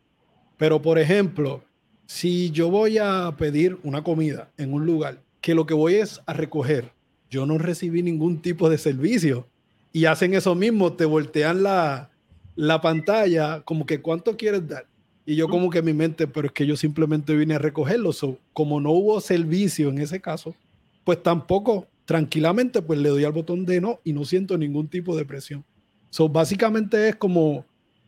Pero, 0.57 0.81
por 0.81 0.97
ejemplo, 0.99 1.61
si 2.05 2.49
yo 2.51 2.71
voy 2.71 2.97
a 2.97 3.35
pedir 3.37 3.77
una 3.83 4.05
comida 4.05 4.49
en 4.57 4.73
un 4.73 4.85
lugar 4.85 5.21
que 5.41 5.53
lo 5.53 5.65
que 5.65 5.73
voy 5.73 5.95
es 5.95 6.21
a 6.25 6.31
recoger, 6.31 6.93
yo 7.29 7.45
no 7.45 7.57
recibí 7.57 8.01
ningún 8.03 8.41
tipo 8.41 8.69
de 8.69 8.77
servicio 8.77 9.47
y 9.91 10.05
hacen 10.05 10.33
eso 10.33 10.55
mismo, 10.55 10.93
te 10.93 11.03
voltean 11.03 11.61
la, 11.61 12.09
la 12.57 12.81
pantalla 12.81 13.61
como 13.61 13.85
que 13.85 14.01
cuánto 14.01 14.35
quieres 14.35 14.67
dar 14.67 14.85
y 15.29 15.35
yo 15.35 15.49
como 15.49 15.69
que 15.69 15.79
en 15.79 15.85
mi 15.85 15.93
mente, 15.93 16.25
pero 16.25 16.47
es 16.47 16.53
que 16.53 16.65
yo 16.65 16.77
simplemente 16.77 17.35
vine 17.35 17.55
a 17.55 17.59
recogerlo. 17.59 18.11
como 18.53 18.79
no 18.79 18.91
hubo 18.91 19.19
servicio 19.19 19.89
en 19.89 19.97
ese 19.97 20.21
caso, 20.21 20.55
pues 21.03 21.21
tampoco 21.21 21.85
tranquilamente 22.05 22.81
pues 22.81 22.97
le 22.97 23.09
doy 23.09 23.25
al 23.25 23.33
botón 23.33 23.65
de 23.65 23.81
no 23.81 23.99
y 24.05 24.13
no 24.13 24.23
siento 24.23 24.57
ningún 24.57 24.87
tipo 24.87 25.17
de 25.17 25.25
presión. 25.25 25.65
So, 26.11 26.29
básicamente 26.29 27.09
es 27.09 27.17
como, 27.17 27.65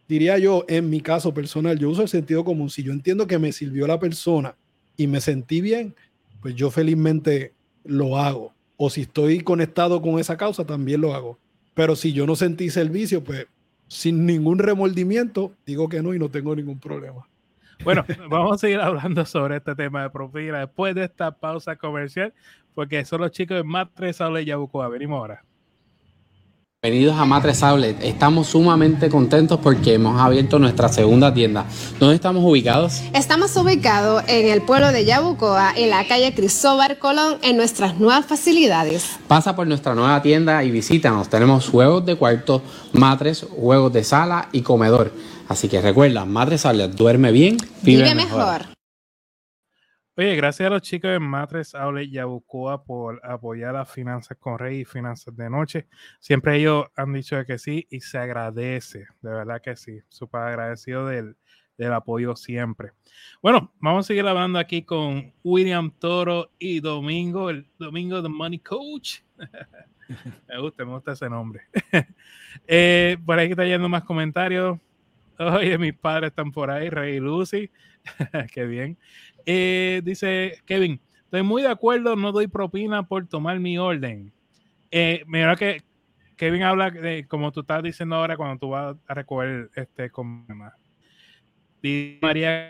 diría 0.08 0.38
yo, 0.38 0.64
en 0.70 0.90
mi 0.90 1.02
caso 1.02 1.34
personal, 1.34 1.78
yo 1.78 1.90
uso 1.90 2.04
el 2.04 2.08
sentido 2.08 2.46
común. 2.46 2.70
Si 2.70 2.84
yo 2.84 2.94
entiendo 2.94 3.28
que 3.28 3.38
me 3.38 3.52
sirvió 3.52 3.86
la 3.86 4.00
persona 4.00 4.56
y 4.96 5.06
me 5.08 5.20
sentí 5.20 5.60
bien, 5.60 5.94
pues 6.42 6.56
yo 6.56 6.72
felizmente 6.72 7.54
lo 7.84 8.18
hago. 8.18 8.54
O 8.78 8.90
si 8.90 9.02
estoy 9.02 9.42
conectado 9.42 10.02
con 10.02 10.20
esa 10.20 10.38
causa, 10.38 10.66
también 10.66 11.02
lo 11.02 11.14
hago. 11.14 11.38
Pero 11.74 11.98
si 11.98 12.14
yo 12.14 12.26
no 12.26 12.38
sentí 12.38 12.70
servicio, 12.70 13.22
pues 13.22 13.46
sin 13.90 14.26
ningún 14.26 14.60
remordimiento, 14.60 15.54
digo 15.66 15.90
que 15.90 16.02
no 16.02 16.14
y 16.14 16.20
no 16.20 16.30
tengo 16.30 16.56
ningún 16.56 16.80
problema. 16.80 17.28
Bueno, 17.84 18.06
vamos 18.30 18.56
a 18.56 18.58
seguir 18.58 18.80
hablando 18.80 19.26
sobre 19.26 19.58
este 19.58 19.76
tema 19.76 20.04
de 20.04 20.10
propina 20.10 20.60
después 20.60 20.96
de 20.96 21.06
esta 21.06 21.32
pausa 21.32 21.76
comercial, 21.76 22.34
porque 22.74 23.04
son 23.04 23.22
los 23.22 23.32
chicos 23.32 23.58
de 23.58 23.64
Matres 23.64 24.20
y 24.42 24.46
Yabucoa. 24.46 24.88
Venimos 24.90 25.18
ahora. 25.18 25.44
Bienvenidos 26.82 27.20
a 27.20 27.26
Matre 27.26 27.52
Outlet. 27.62 28.02
Estamos 28.02 28.48
sumamente 28.48 29.10
contentos 29.10 29.60
porque 29.62 29.96
hemos 29.96 30.18
abierto 30.18 30.60
nuestra 30.60 30.88
segunda 30.88 31.34
tienda. 31.34 31.66
¿Dónde 32.00 32.16
estamos 32.16 32.42
ubicados? 32.42 33.02
Estamos 33.14 33.54
ubicados 33.58 34.24
en 34.28 34.48
el 34.48 34.62
pueblo 34.62 34.94
de 34.94 35.04
Yabucoa, 35.04 35.74
en 35.76 35.90
la 35.90 36.08
calle 36.08 36.34
Cristóbal 36.34 36.98
Colón, 36.98 37.36
en 37.42 37.58
nuestras 37.58 38.00
nuevas 38.00 38.26
facilidades. 38.26 39.20
Pasa 39.28 39.58
por 39.58 39.68
nuestra 39.68 39.94
nueva 39.94 40.22
tienda 40.22 40.64
y 40.64 40.72
visítanos. 40.72 41.28
Tenemos 41.28 41.68
juegos 41.68 42.06
de 42.06 42.16
cuarto, 42.16 42.62
matres, 42.94 43.46
juegos 43.60 43.92
de 43.92 44.06
sala 44.06 44.48
y 44.54 44.62
comedor. 44.62 45.12
Así 45.50 45.68
que 45.68 45.82
recuerda, 45.82 46.24
Matre 46.24 46.56
Outlet, 46.64 46.92
duerme 46.92 47.34
bien, 47.34 47.58
vive, 47.82 48.16
mejor. 48.16 48.79
Oye, 50.20 50.36
gracias 50.36 50.68
a 50.68 50.70
los 50.70 50.82
chicos 50.82 51.12
de 51.12 51.20
Matres 51.20 51.74
Outlet 51.74 52.10
Yabucoa 52.10 52.84
por 52.84 53.26
apoyar 53.26 53.74
las 53.74 53.90
finanzas 53.90 54.38
con 54.38 54.60
Rey 54.60 54.82
y 54.82 54.84
finanzas 54.84 55.34
de 55.34 55.50
noche. 55.50 55.88
Siempre 56.20 56.58
ellos 56.58 56.88
han 56.98 57.14
dicho 57.14 57.38
que 57.46 57.58
sí 57.58 57.88
y 57.90 58.02
se 58.02 58.18
agradece, 58.18 59.08
de 59.22 59.30
verdad 59.32 59.62
que 59.62 59.78
sí. 59.78 60.02
Súper 60.10 60.42
agradecido 60.42 61.06
del, 61.06 61.38
del 61.78 61.94
apoyo 61.94 62.36
siempre. 62.36 62.92
Bueno, 63.42 63.72
vamos 63.80 64.06
a 64.06 64.08
seguir 64.08 64.28
hablando 64.28 64.60
aquí 64.60 64.84
con 64.84 65.34
William 65.42 65.90
Toro 65.90 66.52
y 66.60 66.82
Domingo, 66.82 67.50
el 67.50 67.70
Domingo 67.78 68.22
de 68.22 68.28
Money 68.28 68.60
Coach. 68.60 69.20
me 70.50 70.60
gusta, 70.60 70.84
me 70.84 70.92
gusta 70.92 71.14
ese 71.14 71.30
nombre. 71.30 71.62
eh, 72.68 73.18
por 73.26 73.40
ahí 73.40 73.52
está 73.52 73.64
yendo 73.64 73.88
más 73.88 74.04
comentarios. 74.04 74.80
Oye, 75.40 75.78
mis 75.78 75.94
padres 75.94 76.32
están 76.32 76.52
por 76.52 76.70
ahí, 76.70 76.90
Rey 76.90 77.16
y 77.16 77.20
Lucy. 77.22 77.72
Qué 78.54 78.66
bien. 78.66 78.98
Eh, 79.52 80.02
dice 80.04 80.62
Kevin, 80.64 81.02
estoy 81.24 81.42
muy 81.42 81.64
de 81.64 81.70
acuerdo, 81.70 82.16
no 82.16 82.32
doy 82.32 82.46
propina 82.46 83.08
por 83.08 83.26
tomar 83.26 83.60
mi 83.60 83.80
orden. 83.80 84.32
Eh, 84.92 85.24
mira 85.26 85.56
que 85.56 85.82
Kevin 86.36 86.62
habla 86.62 86.92
de, 86.92 87.26
como 87.28 87.52
tú 87.52 87.62
estás 87.62 87.82
diciendo 87.82 88.16
ahora 88.16 88.38
cuando 88.38 88.60
tú 88.60 88.70
vas 88.70 88.96
a 89.08 89.14
recoger 89.16 89.72
este 89.74 90.12
con 90.12 90.46
Dice 91.82 92.20
María 92.22 92.70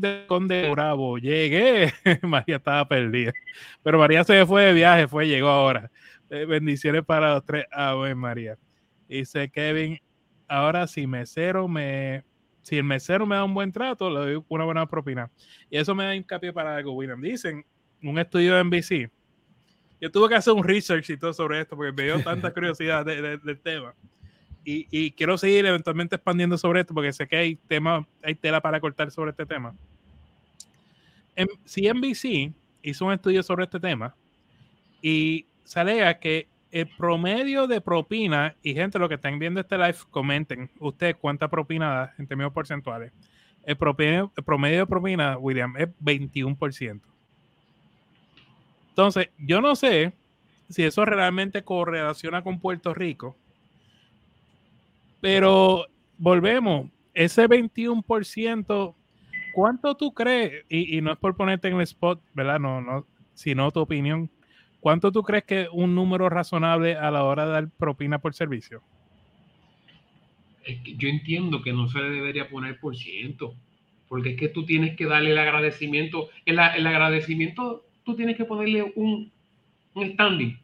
de 0.00 0.24
Conde 0.26 0.68
Bravo, 0.70 1.18
llegué. 1.18 1.92
María 2.22 2.56
estaba 2.56 2.88
perdida. 2.88 3.32
Pero 3.84 4.00
María 4.00 4.24
se 4.24 4.44
fue 4.44 4.64
de 4.64 4.72
viaje, 4.72 5.06
fue, 5.06 5.28
llegó 5.28 5.50
ahora. 5.50 5.88
Eh, 6.30 6.46
bendiciones 6.46 7.04
para 7.04 7.34
los 7.34 7.44
tres. 7.44 7.66
Ah, 7.70 7.94
María. 8.16 8.58
Dice 9.06 9.48
Kevin, 9.50 10.00
ahora 10.48 10.88
si 10.88 11.06
mesero 11.06 11.68
me 11.68 12.24
si 12.62 12.78
el 12.78 12.84
mesero 12.84 13.26
me 13.26 13.36
da 13.36 13.44
un 13.44 13.54
buen 13.54 13.72
trato, 13.72 14.08
le 14.08 14.34
doy 14.34 14.44
una 14.48 14.64
buena 14.64 14.86
propina. 14.86 15.30
Y 15.68 15.76
eso 15.76 15.94
me 15.94 16.04
da 16.04 16.14
hincapié 16.14 16.52
para 16.52 16.76
algo, 16.76 16.92
William. 16.92 17.20
Dicen, 17.20 17.64
un 18.02 18.18
estudio 18.18 18.54
de 18.54 18.64
NBC, 18.64 19.10
yo 20.00 20.10
tuve 20.10 20.28
que 20.28 20.34
hacer 20.34 20.52
un 20.52 20.64
research 20.64 21.10
y 21.10 21.16
todo 21.16 21.32
sobre 21.32 21.60
esto 21.60 21.76
porque 21.76 21.92
me 21.92 22.04
dio 22.04 22.22
tanta 22.22 22.50
curiosidad 22.54 23.04
del 23.04 23.60
tema. 23.60 23.94
Y, 24.64 24.86
y, 24.90 25.10
quiero 25.10 25.36
seguir 25.36 25.66
eventualmente 25.66 26.14
expandiendo 26.14 26.56
sobre 26.56 26.80
esto 26.80 26.94
porque 26.94 27.12
sé 27.12 27.26
que 27.26 27.36
hay, 27.36 27.56
tema, 27.56 28.06
hay 28.22 28.36
tela 28.36 28.60
para 28.60 28.80
cortar 28.80 29.10
sobre 29.10 29.32
este 29.32 29.44
tema. 29.44 29.74
En, 31.34 31.48
si 31.64 31.88
NBC 31.88 32.52
hizo 32.82 33.06
un 33.06 33.12
estudio 33.12 33.42
sobre 33.42 33.64
este 33.64 33.80
tema 33.80 34.14
y 35.00 35.46
sale 35.64 36.04
a 36.04 36.18
que 36.18 36.46
el 36.72 36.88
promedio 36.88 37.66
de 37.66 37.82
propina, 37.82 38.56
y 38.62 38.72
gente, 38.72 38.98
lo 38.98 39.08
que 39.08 39.16
están 39.16 39.38
viendo 39.38 39.60
este 39.60 39.76
live, 39.76 39.96
comenten 40.10 40.70
usted 40.80 41.16
cuánta 41.20 41.48
propina 41.48 41.90
da 41.90 42.14
en 42.18 42.26
términos 42.26 42.52
porcentuales. 42.52 43.12
El 43.62 43.76
promedio, 43.76 44.32
el 44.34 44.42
promedio 44.42 44.78
de 44.78 44.86
propina, 44.86 45.36
William, 45.36 45.76
es 45.76 45.88
21%. 46.02 47.00
Entonces, 48.88 49.28
yo 49.38 49.60
no 49.60 49.76
sé 49.76 50.12
si 50.70 50.82
eso 50.82 51.04
realmente 51.04 51.62
correlaciona 51.62 52.42
con 52.42 52.58
Puerto 52.58 52.94
Rico, 52.94 53.36
pero 55.20 55.86
volvemos, 56.16 56.88
ese 57.12 57.46
21%, 57.46 58.94
¿cuánto 59.52 59.94
tú 59.94 60.14
crees? 60.14 60.64
Y, 60.70 60.96
y, 60.96 61.00
no 61.02 61.12
es 61.12 61.18
por 61.18 61.36
ponerte 61.36 61.68
en 61.68 61.74
el 61.74 61.82
spot, 61.82 62.22
¿verdad? 62.32 62.58
No, 62.58 62.80
no, 62.80 63.06
sino 63.34 63.70
tu 63.70 63.80
opinión 63.80 64.30
¿Cuánto 64.82 65.12
tú 65.12 65.22
crees 65.22 65.44
que 65.44 65.60
es 65.62 65.68
un 65.70 65.94
número 65.94 66.28
razonable 66.28 66.96
a 66.96 67.12
la 67.12 67.22
hora 67.22 67.46
de 67.46 67.52
dar 67.52 67.68
propina 67.70 68.18
por 68.18 68.34
servicio? 68.34 68.82
yo 70.96 71.08
entiendo 71.08 71.62
que 71.62 71.72
no 71.72 71.88
se 71.88 72.00
le 72.00 72.10
debería 72.10 72.48
poner 72.48 72.80
por 72.80 72.96
ciento, 72.96 73.54
porque 74.08 74.30
es 74.30 74.36
que 74.36 74.48
tú 74.48 74.64
tienes 74.64 74.96
que 74.96 75.06
darle 75.06 75.30
el 75.30 75.38
agradecimiento. 75.38 76.30
El, 76.44 76.58
el 76.58 76.84
agradecimiento, 76.84 77.84
tú 78.04 78.16
tienes 78.16 78.36
que 78.36 78.44
ponerle 78.44 78.92
un, 78.96 79.30
un 79.94 80.12
standing. 80.14 80.58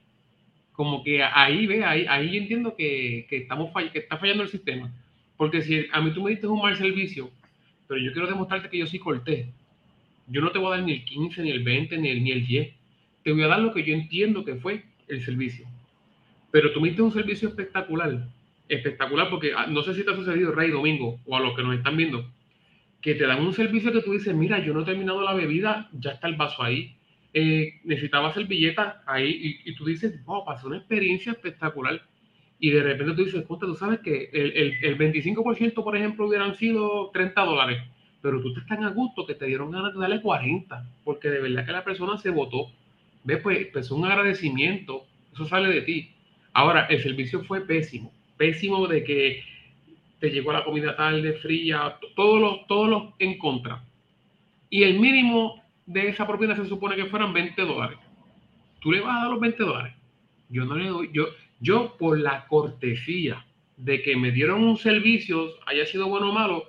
Como 0.73 1.05
que 1.05 1.23
ahí 1.23 1.69
ve, 1.69 1.85
ahí, 1.85 2.05
ahí 2.09 2.33
yo 2.33 2.41
entiendo 2.41 2.75
que, 2.75 3.25
que 3.31 3.37
estamos 3.37 3.71
que 3.93 4.01
está 4.01 4.19
fallando 4.19 4.43
el 4.43 4.49
sistema. 4.49 4.93
Porque 5.37 5.63
si 5.63 5.87
a 5.93 6.01
mí 6.01 6.11
tú 6.13 6.25
me 6.25 6.31
diste 6.31 6.49
un 6.49 6.61
mal 6.61 6.77
servicio, 6.77 7.31
pero 7.87 8.01
yo 8.01 8.13
quiero 8.13 8.27
demostrarte 8.27 8.69
que 8.69 8.79
yo 8.79 8.87
sí 8.89 8.99
corté, 8.99 9.53
yo 10.27 10.41
no 10.41 10.51
te 10.51 10.59
voy 10.59 10.73
a 10.73 10.77
dar 10.77 10.85
ni 10.85 10.95
el 10.95 11.05
15, 11.05 11.41
ni 11.41 11.51
el 11.53 11.63
20, 11.63 11.99
ni 11.99 12.09
el, 12.09 12.25
ni 12.25 12.33
el 12.33 12.45
10 12.45 12.78
te 13.29 13.33
voy 13.35 13.43
a 13.43 13.49
dar 13.49 13.61
lo 13.61 13.75
que 13.75 13.85
yo 13.85 13.93
entiendo 13.93 14.43
que 14.43 14.55
fue 14.55 14.85
el 15.07 15.23
servicio. 15.23 15.67
Pero 16.51 16.73
tú 16.73 16.81
me 16.81 16.89
diste 16.89 17.03
un 17.03 17.13
servicio 17.13 17.51
espectacular, 17.51 18.27
espectacular, 18.71 19.29
porque 19.29 19.53
ah, 19.55 19.67
no 19.67 19.83
sé 19.83 19.93
si 19.93 20.03
te 20.03 20.11
ha 20.11 20.17
sucedido, 20.17 20.53
Rey 20.53 20.71
Domingo, 20.71 21.21
o 21.27 21.37
a 21.37 21.41
los 21.41 21.55
que 21.55 21.63
nos 21.63 21.77
están 21.77 21.99
viendo, 21.99 22.25
que 23.03 23.15
te 23.17 23.27
dan 23.27 23.45
un 23.45 23.53
servicio 23.53 23.93
que 23.93 24.01
tú 24.01 24.13
dices, 24.13 24.35
mira, 24.35 24.65
yo 24.65 24.73
no 24.73 24.81
he 24.81 24.85
terminado 24.87 25.21
la 25.21 25.35
bebida, 25.35 25.91
ya 25.93 26.13
está 26.13 26.27
el 26.27 26.37
vaso 26.37 26.63
ahí, 26.63 26.97
eh, 27.35 27.75
necesitaba 27.85 28.33
billeta 28.33 29.03
ahí, 29.05 29.61
y, 29.63 29.75
tú 29.75 29.85
dices, 29.85 30.25
wow, 30.25 30.47
pasó 30.47 30.69
una 30.69 30.79
experiencia 30.79 31.33
espectacular. 31.33 32.01
Y 32.59 32.71
de 32.71 32.83
repente 32.83 33.13
tú 33.13 33.25
dices, 33.27 33.45
tú 33.47 33.75
sabes 33.75 34.01
que 34.01 34.31
el, 34.33 34.53
el, 34.57 34.85
el 34.85 34.97
25%, 34.97 35.85
por 35.85 35.95
ejemplo, 35.95 36.27
hubieran 36.27 36.55
sido 36.55 37.11
30 37.13 37.45
dólares, 37.45 37.83
pero 38.23 38.41
tú 38.41 38.49
estás 38.49 38.67
tan 38.67 38.85
a 38.85 38.91
gusto 38.91 39.27
que 39.27 39.35
te 39.35 39.45
dieron 39.45 39.71
ganas 39.71 39.93
de 39.93 40.01
darle 40.01 40.23
40, 40.23 40.83
porque 41.05 41.29
de 41.29 41.43
verdad 41.43 41.67
que 41.67 41.73
la 41.73 41.85
persona 41.85 42.17
se 42.17 42.31
votó 42.31 42.73
Ve, 43.25 43.39
pues, 43.39 43.69
pues 43.73 43.91
un 43.91 44.05
agradecimiento, 44.05 45.07
eso 45.33 45.47
sale 45.47 45.69
de 45.69 45.83
ti. 45.83 46.11
Ahora, 46.53 46.87
el 46.87 47.03
servicio 47.03 47.45
fue 47.45 47.61
pésimo, 47.61 48.13
pésimo 48.37 48.87
de 48.87 49.05
que 49.05 49.43
te 50.19 50.31
llegó 50.31 50.53
la 50.53 50.65
comida 50.65 50.97
tarde, 50.97 51.35
fría, 51.35 51.97
todos 52.17 52.41
los, 52.41 52.67
todos 52.67 52.89
los 52.89 53.03
en 53.19 53.39
contra. 53.39 53.85
Y 54.71 54.83
el 54.83 54.99
mínimo 54.99 55.63
de 55.87 56.09
esa 56.09 56.27
propiedad 56.27 56.57
se 56.57 56.67
supone 56.67 56.97
que 56.97 57.07
fueran 57.07 57.33
20 57.33 57.63
dólares. 57.63 57.99
Tú 58.81 58.93
le 58.93 59.01
vas 59.01 59.17
a 59.17 59.21
dar 59.23 59.31
los 59.31 59.41
20 59.41 59.63
dólares. 59.63 59.95
Yo 60.49 60.65
no 60.65 60.75
le 60.75 60.89
doy, 60.89 61.11
yo, 61.13 61.27
yo 61.61 61.97
por 61.99 62.19
la 62.19 62.47
cortesía 62.47 63.45
de 63.77 64.03
que 64.03 64.17
me 64.17 64.33
dieron 64.33 64.65
un 64.65 64.77
servicio, 64.77 65.51
haya 65.67 65.87
sido 65.87 66.09
bueno 66.09 66.31
o 66.31 66.33
malo, 66.33 66.65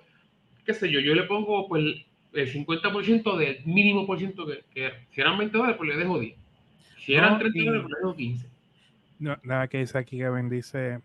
qué 0.66 0.74
sé 0.74 0.92
yo, 0.92 1.00
yo 1.00 1.16
le 1.16 1.24
pongo 1.24 1.68
pues 1.68 2.06
el 2.34 2.54
50% 2.54 3.38
del 3.38 3.66
mínimo 3.66 4.06
por 4.06 4.20
ciento 4.20 4.46
que, 4.46 4.64
que, 4.74 4.92
si 5.10 5.22
eran 5.22 5.38
20 5.38 5.58
dólares, 5.58 5.78
pues 5.78 5.90
le 5.90 5.98
dejo 5.98 6.20
10. 6.20 6.39
Si 7.10 7.16
eran 7.16 7.40
30 7.40 7.60
dólares, 7.64 7.90
le 7.90 7.96
dejo 7.98 8.16
15. 8.16 8.48
No, 9.18 9.38
nada 9.42 9.68
que 9.68 9.80
dice 9.80 9.98
aquí 9.98 10.20
que 10.20 10.30
dice, 10.48 11.02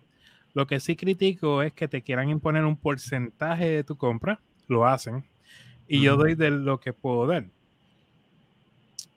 Lo 0.53 0.67
que 0.67 0.79
sí 0.79 0.97
critico 0.97 1.63
es 1.63 1.73
que 1.73 1.89
te 1.89 2.03
quieran 2.03 2.29
imponer 2.29 2.67
un 2.67 2.77
porcentaje 2.77 3.71
de 3.71 3.85
tu 3.85 3.97
compra, 3.97 4.39
lo 4.69 4.87
hacen, 4.87 5.25
y 5.89 6.03
yo 6.03 6.19
doy 6.19 6.35
de 6.35 6.51
lo 6.51 6.79
que 6.79 6.93
puedo 6.93 7.27
dar. 7.27 7.47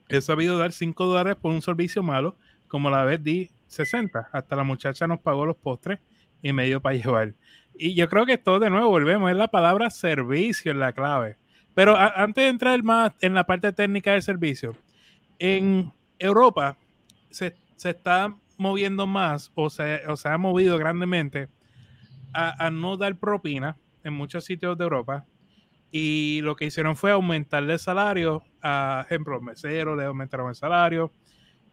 He 0.08 0.22
sabido 0.22 0.56
dar 0.56 0.72
5 0.72 1.04
dólares 1.04 1.36
por 1.36 1.52
un 1.52 1.60
servicio 1.60 2.02
malo, 2.02 2.36
como 2.68 2.88
la 2.88 3.04
vez 3.04 3.22
di 3.22 3.50
60. 3.66 4.30
Hasta 4.32 4.56
la 4.56 4.64
muchacha 4.64 5.06
nos 5.06 5.20
pagó 5.20 5.44
los 5.44 5.56
postres 5.56 5.98
y 6.40 6.54
me 6.54 6.64
dio 6.64 6.80
para 6.80 6.96
llevar. 6.96 7.34
Y 7.74 7.92
yo 7.92 8.08
creo 8.08 8.24
que 8.24 8.32
esto 8.32 8.58
de 8.58 8.70
nuevo 8.70 8.88
volvemos, 8.88 9.30
es 9.30 9.36
la 9.36 9.48
palabra 9.48 9.90
servicio 9.90 10.72
en 10.72 10.78
la 10.78 10.94
clave. 10.94 11.36
Pero 11.74 11.94
antes 11.98 12.44
de 12.44 12.48
entrar 12.48 12.82
más 12.82 13.12
en 13.20 13.34
la 13.34 13.44
parte 13.44 13.74
técnica 13.74 14.12
del 14.12 14.22
servicio, 14.22 14.74
en 15.38 15.92
Europa 16.18 16.76
se, 17.30 17.56
se 17.76 17.90
está 17.90 18.34
moviendo 18.58 19.06
más 19.06 19.50
o 19.54 19.70
se, 19.70 20.06
o 20.06 20.16
se 20.16 20.28
ha 20.28 20.36
movido 20.36 20.76
grandemente 20.78 21.48
a, 22.34 22.70
no 22.70 22.96
dar 22.96 23.16
propina 23.16 23.76
en 24.04 24.12
muchos 24.12 24.44
sitios 24.44 24.76
de 24.76 24.84
Europa. 24.84 25.24
Y 25.90 26.40
lo 26.42 26.54
que 26.56 26.66
hicieron 26.66 26.96
fue 26.96 27.10
aumentarle 27.10 27.72
el 27.72 27.78
salario 27.78 28.42
a, 28.62 29.04
ejemplo, 29.06 29.40
meseros, 29.40 29.96
le 29.96 30.04
aumentaron 30.04 30.48
el 30.50 30.54
salario. 30.54 31.10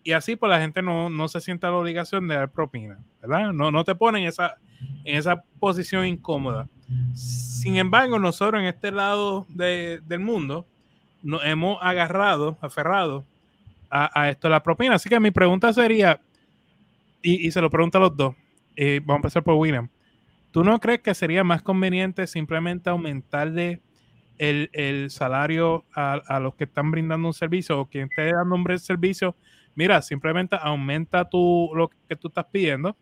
Y 0.03 0.13
así, 0.13 0.35
pues 0.35 0.49
la 0.49 0.59
gente 0.59 0.81
no, 0.81 1.09
no 1.09 1.27
se 1.27 1.41
sienta 1.41 1.69
la 1.69 1.77
obligación 1.77 2.27
de 2.27 2.35
dar 2.35 2.51
propina, 2.51 2.99
¿verdad? 3.21 3.51
No, 3.51 3.71
no 3.71 3.83
te 3.83 3.95
ponen 3.95 4.23
esa, 4.23 4.55
en 5.03 5.17
esa 5.17 5.43
posición 5.59 6.05
incómoda. 6.05 6.69
Sin 7.13 7.75
embargo, 7.75 8.19
nosotros 8.19 8.61
en 8.61 8.67
este 8.67 8.91
lado 8.91 9.45
de, 9.49 9.99
del 10.05 10.19
mundo 10.19 10.67
nos 11.21 11.43
hemos 11.43 11.79
agarrado, 11.81 12.57
aferrado 12.61 13.25
a, 13.95 14.11
a, 14.13 14.29
esto 14.29 14.49
la 14.49 14.61
propina. 14.61 14.95
Así 14.95 15.07
que 15.07 15.19
mi 15.21 15.31
pregunta 15.31 15.71
sería, 15.71 16.19
y, 17.21 17.49
se 17.49 17.61
lo 17.61 17.69
pregunto 17.69 17.97
a 17.97 18.01
los 18.01 18.17
dos, 18.17 18.35
eh, 18.75 18.99
vamos 18.99 19.15
a 19.15 19.19
empezar 19.19 19.43
por 19.43 19.55
William. 19.55 19.89
¿Tú 20.51 20.63
no 20.63 20.79
crees 20.79 20.99
que 20.99 21.13
sería 21.13 21.43
más 21.45 21.61
conveniente 21.61 22.27
simplemente 22.27 22.89
aumentarle 22.89 23.81
el, 24.37 24.69
el 24.73 25.09
salario 25.09 25.85
a, 25.93 26.13
a, 26.27 26.39
los 26.41 26.55
que 26.55 26.65
están 26.65 26.91
brindando 26.91 27.27
un 27.27 27.33
servicio 27.33 27.79
o 27.79 27.85
quien 27.85 28.09
esté 28.09 28.33
dando 28.33 28.55
un 28.55 28.79
servicio? 28.79 29.35
Mira, 29.75 30.01
simplemente 30.01 30.57
aumenta 30.61 31.29
tu, 31.29 31.71
lo 31.73 31.89
que 31.89 32.15
tú 32.17 32.27
estás 32.27 32.45
pidiendo 32.51 32.97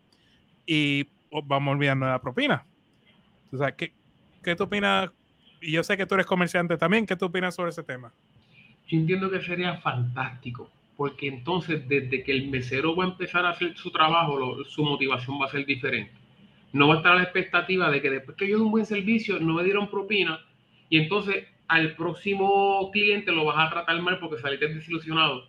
y 0.64 1.08
vamos 1.44 1.72
olvidando 1.72 2.06
de 2.06 2.12
la 2.12 2.20
propina. 2.20 2.64
O 3.52 3.56
sea, 3.56 3.72
¿qué, 3.72 3.92
¿qué 4.42 4.54
tú 4.54 4.64
opinas? 4.64 5.10
Y 5.60 5.72
yo 5.72 5.82
sé 5.82 5.96
que 5.96 6.06
tú 6.06 6.14
eres 6.14 6.26
comerciante 6.26 6.76
también, 6.76 7.04
¿qué 7.04 7.16
tú 7.16 7.26
opinas 7.26 7.54
sobre 7.54 7.70
ese 7.70 7.82
tema? 7.82 8.12
Yo 8.86 8.98
entiendo 8.98 9.30
que 9.30 9.40
sería 9.40 9.76
fantástico, 9.78 10.70
porque 10.96 11.28
entonces 11.28 11.88
desde 11.88 12.22
que 12.22 12.32
el 12.32 12.48
mesero 12.48 12.94
va 12.94 13.04
a 13.04 13.08
empezar 13.08 13.44
a 13.44 13.50
hacer 13.50 13.76
su 13.76 13.90
trabajo, 13.90 14.64
su 14.64 14.84
motivación 14.84 15.40
va 15.40 15.46
a 15.46 15.50
ser 15.50 15.66
diferente. 15.66 16.12
No 16.72 16.88
va 16.88 16.94
a 16.94 16.96
estar 16.98 17.16
la 17.16 17.22
expectativa 17.22 17.90
de 17.90 18.00
que 18.00 18.10
después 18.10 18.36
que 18.36 18.48
yo 18.48 18.58
doy 18.58 18.66
un 18.66 18.72
buen 18.72 18.86
servicio, 18.86 19.38
no 19.40 19.54
me 19.54 19.64
dieron 19.64 19.90
propina, 19.90 20.40
y 20.88 20.98
entonces 20.98 21.46
al 21.68 21.94
próximo 21.96 22.90
cliente 22.92 23.32
lo 23.32 23.44
vas 23.44 23.66
a 23.66 23.70
tratar 23.70 24.00
mal 24.02 24.18
porque 24.18 24.40
saliste 24.40 24.68
desilusionado 24.68 25.48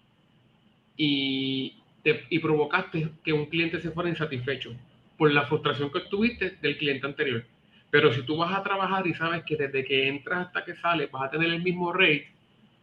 y, 0.98 1.78
te, 2.04 2.26
y 2.30 2.40
provocaste 2.40 3.10
que 3.24 3.34
un 3.34 3.48
cliente 3.48 3.80
se 3.80 3.92
fuera 3.92 4.10
insatisfecho 4.10 4.76
por 5.18 5.32
la 5.32 5.46
frustración 5.46 5.92
que 5.92 6.02
tuviste 6.02 6.58
del 6.62 6.78
cliente 6.78 7.06
anterior. 7.06 7.46
Pero 7.90 8.12
si 8.14 8.24
tú 8.24 8.38
vas 8.38 8.54
a 8.54 8.64
trabajar 8.64 9.06
y 9.08 9.14
sabes 9.14 9.44
que 9.46 9.56
desde 9.56 9.86
que 9.86 10.08
entras 10.08 10.48
hasta 10.48 10.66
que 10.66 10.76
sales 10.76 11.12
vas 11.12 11.24
a 11.24 11.30
tener 11.30 11.50
el 11.50 11.62
mismo 11.62 11.94
rate, 11.94 12.35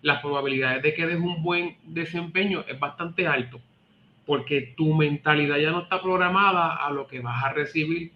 las 0.02 0.20
probabilidades 0.20 0.82
de 0.82 0.94
que 0.94 1.06
des 1.06 1.18
un 1.18 1.42
buen 1.42 1.76
desempeño 1.84 2.64
es 2.68 2.78
bastante 2.78 3.26
alto, 3.26 3.60
porque 4.26 4.74
tu 4.76 4.94
mentalidad 4.94 5.56
ya 5.58 5.70
no 5.70 5.82
está 5.82 6.02
programada 6.02 6.76
a 6.76 6.90
lo 6.90 7.06
que 7.06 7.20
vas 7.20 7.42
a 7.44 7.52
recibir 7.52 8.12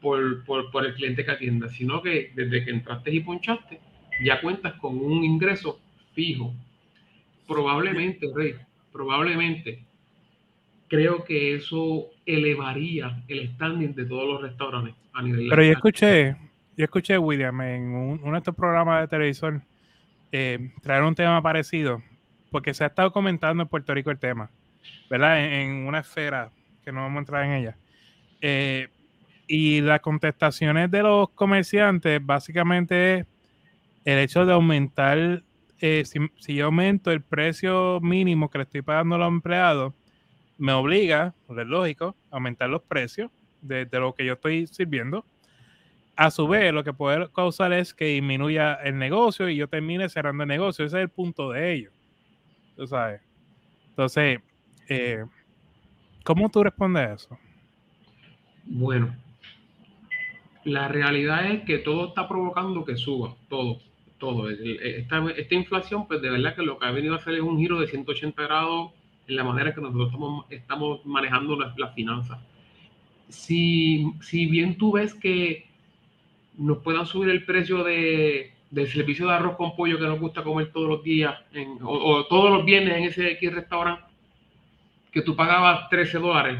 por, 0.00 0.44
por, 0.44 0.70
por 0.70 0.84
el 0.84 0.94
cliente 0.94 1.24
que 1.24 1.30
atienda, 1.30 1.68
sino 1.68 2.02
que 2.02 2.32
desde 2.34 2.64
que 2.64 2.70
entraste 2.70 3.12
y 3.12 3.20
ponchaste, 3.20 3.80
ya 4.22 4.40
cuentas 4.40 4.74
con 4.74 4.98
un 4.98 5.24
ingreso 5.24 5.78
fijo. 6.14 6.54
Probablemente, 7.46 8.26
Rey, 8.34 8.54
probablemente 8.90 9.80
creo 10.88 11.24
que 11.24 11.54
eso 11.54 12.06
elevaría 12.24 13.22
el 13.28 13.48
standing 13.54 13.94
de 13.94 14.04
todos 14.06 14.26
los 14.26 14.42
restaurantes 14.42 14.94
a 15.12 15.22
nivel 15.22 15.48
Pero 15.48 15.62
yo 15.62 15.72
escuché, 15.72 16.36
yo 16.76 16.84
escuché 16.84 17.18
William 17.18 17.60
en 17.60 17.82
un, 17.94 18.20
uno 18.22 18.32
de 18.32 18.38
estos 18.38 18.54
programas 18.54 19.02
de 19.02 19.08
televisión 19.08 19.62
eh, 20.38 20.70
traer 20.82 21.02
un 21.02 21.14
tema 21.14 21.40
parecido, 21.40 22.02
porque 22.50 22.74
se 22.74 22.84
ha 22.84 22.88
estado 22.88 23.10
comentando 23.10 23.62
en 23.62 23.68
Puerto 23.70 23.94
Rico 23.94 24.10
el 24.10 24.18
tema, 24.18 24.50
¿verdad? 25.08 25.42
En, 25.42 25.86
una 25.86 26.00
esfera 26.00 26.50
que 26.84 26.92
no 26.92 27.00
vamos 27.00 27.16
a 27.16 27.20
entrar 27.20 27.44
en 27.44 27.52
ella. 27.52 27.76
Eh, 28.42 28.88
y 29.46 29.80
las 29.80 30.00
contestaciones 30.00 30.90
de 30.90 31.02
los 31.02 31.30
comerciantes 31.30 32.20
básicamente 32.22 33.20
es 33.20 33.26
el 34.04 34.18
hecho 34.18 34.44
de 34.44 34.52
aumentar, 34.52 35.42
eh, 35.80 36.04
si, 36.04 36.18
si 36.38 36.54
yo 36.54 36.66
aumento 36.66 37.10
el 37.10 37.22
precio 37.22 37.98
mínimo 38.02 38.50
que 38.50 38.58
le 38.58 38.64
estoy 38.64 38.82
pagando 38.82 39.14
a 39.14 39.18
los 39.18 39.28
empleados, 39.28 39.94
me 40.58 40.72
obliga, 40.72 41.34
pues 41.46 41.60
es 41.60 41.66
lógico, 41.66 42.14
a 42.30 42.36
aumentar 42.36 42.68
los 42.68 42.82
precios 42.82 43.30
de, 43.62 43.88
lo 43.92 44.14
que 44.14 44.26
yo 44.26 44.34
estoy 44.34 44.66
sirviendo. 44.66 45.24
A 46.16 46.30
su 46.30 46.48
vez, 46.48 46.72
lo 46.72 46.82
que 46.82 46.94
puede 46.94 47.30
causar 47.30 47.72
es 47.74 47.92
que 47.92 48.06
disminuya 48.06 48.74
el 48.74 48.98
negocio 48.98 49.48
y 49.50 49.56
yo 49.56 49.68
termine 49.68 50.08
cerrando 50.08 50.44
el 50.44 50.48
negocio. 50.48 50.84
Ese 50.84 50.96
es 50.96 51.02
el 51.02 51.10
punto 51.10 51.50
de 51.50 51.74
ello. 51.74 51.90
Tú 52.74 52.86
sabes. 52.86 53.20
Entonces, 53.90 54.40
eh, 54.88 55.24
¿cómo 56.24 56.48
tú 56.48 56.62
respondes 56.62 57.06
a 57.06 57.12
eso? 57.12 57.38
Bueno, 58.64 59.14
la 60.64 60.88
realidad 60.88 61.50
es 61.50 61.64
que 61.64 61.78
todo 61.78 62.08
está 62.08 62.26
provocando 62.26 62.84
que 62.84 62.96
suba, 62.96 63.36
todo, 63.48 63.78
todo. 64.18 64.50
Esta, 64.50 65.24
esta 65.36 65.54
inflación, 65.54 66.08
pues 66.08 66.20
de 66.22 66.30
verdad 66.30 66.56
que 66.56 66.62
lo 66.62 66.78
que 66.78 66.86
ha 66.86 66.90
venido 66.90 67.14
a 67.14 67.18
hacer 67.18 67.34
es 67.34 67.40
un 67.40 67.58
giro 67.58 67.78
de 67.78 67.86
180 67.86 68.42
grados 68.42 68.90
en 69.28 69.36
la 69.36 69.44
manera 69.44 69.74
que 69.74 69.80
nosotros 69.80 70.08
estamos, 70.08 70.46
estamos 70.50 71.06
manejando 71.06 71.56
las, 71.56 71.76
las 71.78 71.94
finanzas. 71.94 72.38
Si, 73.28 74.12
si, 74.20 74.46
bien 74.46 74.76
tú 74.76 74.92
ves 74.92 75.14
que 75.14 75.68
nos 76.56 76.78
puedan 76.78 77.06
subir 77.06 77.30
el 77.30 77.44
precio 77.44 77.84
de, 77.84 78.52
del 78.70 78.88
servicio 78.88 79.26
de 79.26 79.34
arroz 79.34 79.56
con 79.56 79.76
pollo 79.76 79.98
que 79.98 80.06
nos 80.06 80.20
gusta 80.20 80.42
comer 80.42 80.72
todos 80.72 80.88
los 80.88 81.02
días 81.02 81.34
o, 81.82 82.24
todos 82.26 82.50
los 82.50 82.64
viernes 82.64 82.96
en 82.96 83.04
ese 83.04 83.30
X 83.32 83.54
restaurante, 83.54 84.04
que 85.12 85.22
tú 85.22 85.36
pagabas 85.36 85.88
13 85.88 86.18
dólares, 86.18 86.58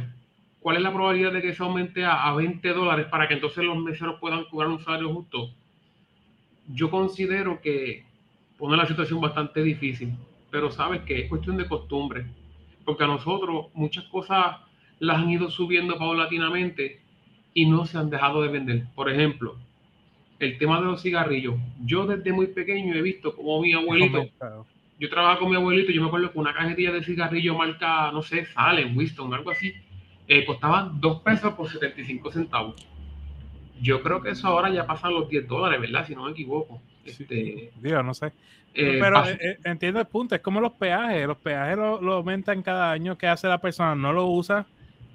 ¿cuál 0.61 0.77
es 0.77 0.83
la 0.83 0.93
probabilidad 0.93 1.33
de 1.33 1.43
que 1.43 1.55
se 1.55 1.63
aumente 1.63 2.05
a, 2.05 2.29
a 2.29 2.35
20 2.35 2.69
dólares 2.73 3.07
para 3.11 3.29
que 3.29 3.35
entonces 3.35 3.65
los 3.65 3.77
meseros 3.79 4.19
puedan 4.21 4.45
cobrar 4.45 4.71
un 4.71 4.83
salario 4.83 5.13
justo? 5.13 5.51
Yo 6.69 6.91
considero 6.91 7.61
que 7.61 8.05
pone 8.59 8.77
la 8.77 8.87
situación 8.87 9.21
bastante 9.21 9.63
difícil, 9.63 10.13
pero 10.51 10.71
sabes 10.71 11.03
que 11.03 11.21
es 11.21 11.29
cuestión 11.29 11.57
de 11.57 11.69
costumbre 11.69 12.27
porque 12.87 13.05
a 13.05 13.09
nosotros 13.09 13.67
muchas 13.75 14.05
cosas 14.05 14.57
las 15.01 15.19
han 15.19 15.29
ido 15.29 15.51
subiendo 15.51 15.99
paulatinamente 15.99 17.03
y 17.53 17.67
no 17.67 17.85
se 17.85 17.99
han 17.99 18.09
dejado 18.09 18.43
de 18.43 18.49
vender. 18.49 18.87
Por 18.95 19.11
ejemplo, 19.11 19.57
el 20.39 20.59
tema 20.59 20.81
de 20.81 20.87
los 20.87 21.03
cigarrillos. 21.03 21.57
Yo 21.85 22.07
desde 22.07 22.33
muy 22.33 22.49
pequeño 22.49 22.95
he 22.95 23.03
visto 23.03 23.35
como 23.35 23.61
mi 23.61 23.73
abuelito, 23.73 24.27
yo 24.99 25.11
trabajaba 25.11 25.41
con 25.41 25.51
mi 25.51 25.57
abuelito, 25.57 25.93
yo 25.93 26.01
me 26.01 26.09
acuerdo 26.09 26.33
que 26.33 26.39
una 26.39 26.55
cajetilla 26.55 26.93
de 26.93 27.03
cigarrillo 27.03 27.55
marca, 27.55 28.11
no 28.13 28.23
sé, 28.23 28.47
Salem, 28.47 28.97
Winston, 28.97 29.33
algo 29.35 29.51
así, 29.51 29.75
eh, 30.27 30.45
costaba 30.45 30.91
2 30.95 31.23
pesos 31.23 31.55
por 31.55 31.69
75 31.69 32.33
centavos. 32.33 32.89
Yo 33.81 34.03
creo 34.03 34.23
que 34.23 34.31
eso 34.31 34.49
ahora 34.49 34.71
ya 34.71 34.87
pasa 34.87 35.09
a 35.09 35.11
los 35.11 35.29
10 35.29 35.47
dólares, 35.47 35.81
¿verdad? 35.81 36.07
Si 36.07 36.15
no 36.15 36.25
me 36.25 36.31
equivoco. 36.31 36.81
Este, 37.05 37.71
Digo, 37.81 38.03
no 38.03 38.15
sé. 38.15 38.33
Eh, 38.75 38.99
pero 39.01 39.27
eh, 39.27 39.59
entiendo 39.65 40.01
el 40.01 40.07
punto, 40.07 40.35
es 40.35 40.41
como 40.41 40.61
los 40.61 40.73
peajes, 40.73 41.27
los 41.27 41.39
peajes 41.39 41.77
lo, 41.77 42.01
lo, 42.01 42.15
aumentan 42.15 42.63
cada 42.63 42.91
año, 42.91 43.17
¿qué 43.17 43.27
hace 43.27 43.49
la 43.49 43.59
persona? 43.59 43.95
No 43.95 44.13
lo 44.13 44.27
usa, 44.27 44.67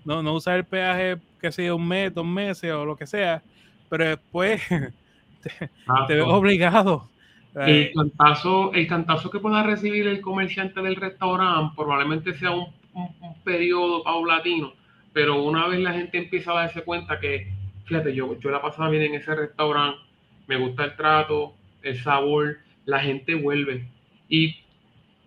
no, 0.05 0.23
no 0.23 0.33
usa 0.33 0.55
el 0.55 0.63
peaje, 0.63 1.17
que 1.39 1.51
sea 1.51 1.73
un 1.75 1.87
mes, 1.87 2.13
dos 2.13 2.25
meses 2.25 2.71
o 2.71 2.85
lo 2.85 2.95
que 2.95 3.05
sea, 3.05 3.43
pero 3.89 4.07
después 4.07 4.61
te, 5.59 5.69
ah, 5.87 6.05
te 6.07 6.15
ves 6.15 6.25
obligado. 6.25 7.09
El 7.53 7.91
cantazo, 7.93 8.73
el 8.73 8.87
cantazo 8.87 9.29
que 9.29 9.39
pueda 9.39 9.61
recibir 9.63 10.07
el 10.07 10.21
comerciante 10.21 10.81
del 10.81 10.95
restaurante 10.95 11.73
probablemente 11.75 12.33
sea 12.37 12.51
un, 12.51 12.67
un, 12.93 13.09
un 13.19 13.41
periodo 13.43 14.03
paulatino, 14.03 14.73
pero 15.11 15.43
una 15.43 15.67
vez 15.67 15.79
la 15.81 15.93
gente 15.93 16.17
empieza 16.17 16.51
a 16.51 16.61
darse 16.61 16.81
cuenta 16.83 17.19
que, 17.19 17.51
fíjate, 17.85 18.15
yo, 18.15 18.39
yo 18.39 18.51
la 18.51 18.61
pasaba 18.61 18.89
bien 18.89 19.03
en 19.03 19.15
ese 19.15 19.35
restaurante, 19.35 19.99
me 20.47 20.55
gusta 20.57 20.85
el 20.85 20.95
trato, 20.95 21.53
el 21.81 22.01
sabor, 22.01 22.59
la 22.85 22.99
gente 22.99 23.35
vuelve. 23.35 23.85
Y 24.29 24.55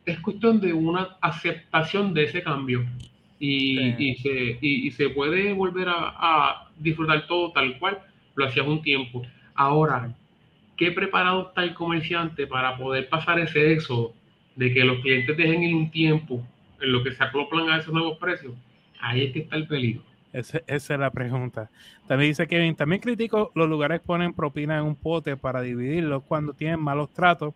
es 0.06 0.18
cuestión 0.20 0.60
de 0.60 0.72
una 0.72 1.16
aceptación 1.20 2.14
de 2.14 2.24
ese 2.24 2.42
cambio. 2.42 2.84
Y, 3.38 3.76
sí. 3.76 3.94
y, 3.98 4.14
se, 4.16 4.58
y, 4.60 4.86
y, 4.86 4.90
se, 4.92 5.10
puede 5.10 5.52
volver 5.52 5.88
a, 5.88 6.14
a, 6.16 6.68
disfrutar 6.78 7.26
todo 7.26 7.52
tal 7.52 7.78
cual 7.78 7.98
lo 8.34 8.46
hacías 8.46 8.66
un 8.66 8.80
tiempo. 8.80 9.22
Ahora, 9.54 10.14
¿qué 10.76 10.90
preparado 10.90 11.48
está 11.48 11.62
el 11.62 11.74
comerciante 11.74 12.46
para 12.46 12.76
poder 12.76 13.08
pasar 13.08 13.38
ese 13.38 13.72
éxodo 13.72 14.12
de 14.56 14.72
que 14.72 14.84
los 14.84 15.00
clientes 15.00 15.36
dejen 15.36 15.62
ir 15.62 15.74
un 15.74 15.90
tiempo 15.90 16.46
en 16.80 16.92
lo 16.92 17.02
que 17.02 17.12
se 17.12 17.22
acoplan 17.22 17.68
a 17.70 17.78
esos 17.78 17.92
nuevos 17.92 18.18
precios? 18.18 18.54
Ahí 19.00 19.26
es 19.26 19.32
que 19.32 19.40
está 19.40 19.56
el 19.56 19.66
peligro. 19.66 20.02
esa 20.32 20.60
es 20.66 20.90
la 20.90 21.10
pregunta. 21.10 21.70
También 22.08 22.30
dice 22.30 22.46
Kevin, 22.46 22.74
también 22.74 23.00
critico 23.00 23.52
los 23.54 23.68
lugares 23.68 24.00
que 24.00 24.06
ponen 24.06 24.32
propina 24.32 24.78
en 24.78 24.84
un 24.84 24.96
pote 24.96 25.36
para 25.36 25.60
dividirlo 25.60 26.22
cuando 26.22 26.52
tienen 26.52 26.80
malos 26.80 27.12
tratos 27.12 27.54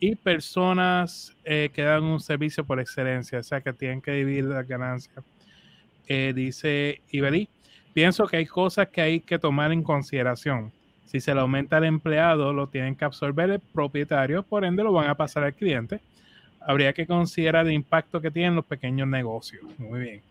y 0.00 0.16
personas 0.16 1.36
eh, 1.44 1.70
que 1.72 1.82
dan 1.82 2.02
un 2.04 2.20
servicio 2.20 2.64
por 2.64 2.80
excelencia, 2.80 3.38
o 3.38 3.42
sea 3.42 3.60
que 3.60 3.72
tienen 3.72 4.00
que 4.00 4.12
dividir 4.12 4.44
las 4.44 4.66
ganancias. 4.66 5.24
Eh, 6.08 6.32
dice 6.34 7.02
Ibeli, 7.10 7.48
pienso 7.92 8.26
que 8.26 8.38
hay 8.38 8.46
cosas 8.46 8.88
que 8.88 9.00
hay 9.00 9.20
que 9.20 9.38
tomar 9.38 9.72
en 9.72 9.82
consideración. 9.82 10.72
Si 11.10 11.18
se 11.18 11.34
le 11.34 11.40
aumenta 11.40 11.78
al 11.78 11.86
empleado, 11.86 12.52
lo 12.52 12.68
tienen 12.68 12.94
que 12.94 13.04
absorber 13.04 13.50
el 13.50 13.58
propietario, 13.58 14.44
por 14.44 14.64
ende 14.64 14.84
lo 14.84 14.92
van 14.92 15.10
a 15.10 15.16
pasar 15.16 15.42
al 15.42 15.54
cliente. 15.54 15.98
Habría 16.60 16.92
que 16.92 17.04
considerar 17.04 17.66
el 17.66 17.72
impacto 17.72 18.20
que 18.20 18.30
tienen 18.30 18.54
los 18.54 18.64
pequeños 18.64 19.08
negocios. 19.08 19.64
Muy 19.76 19.98
bien. 19.98 20.22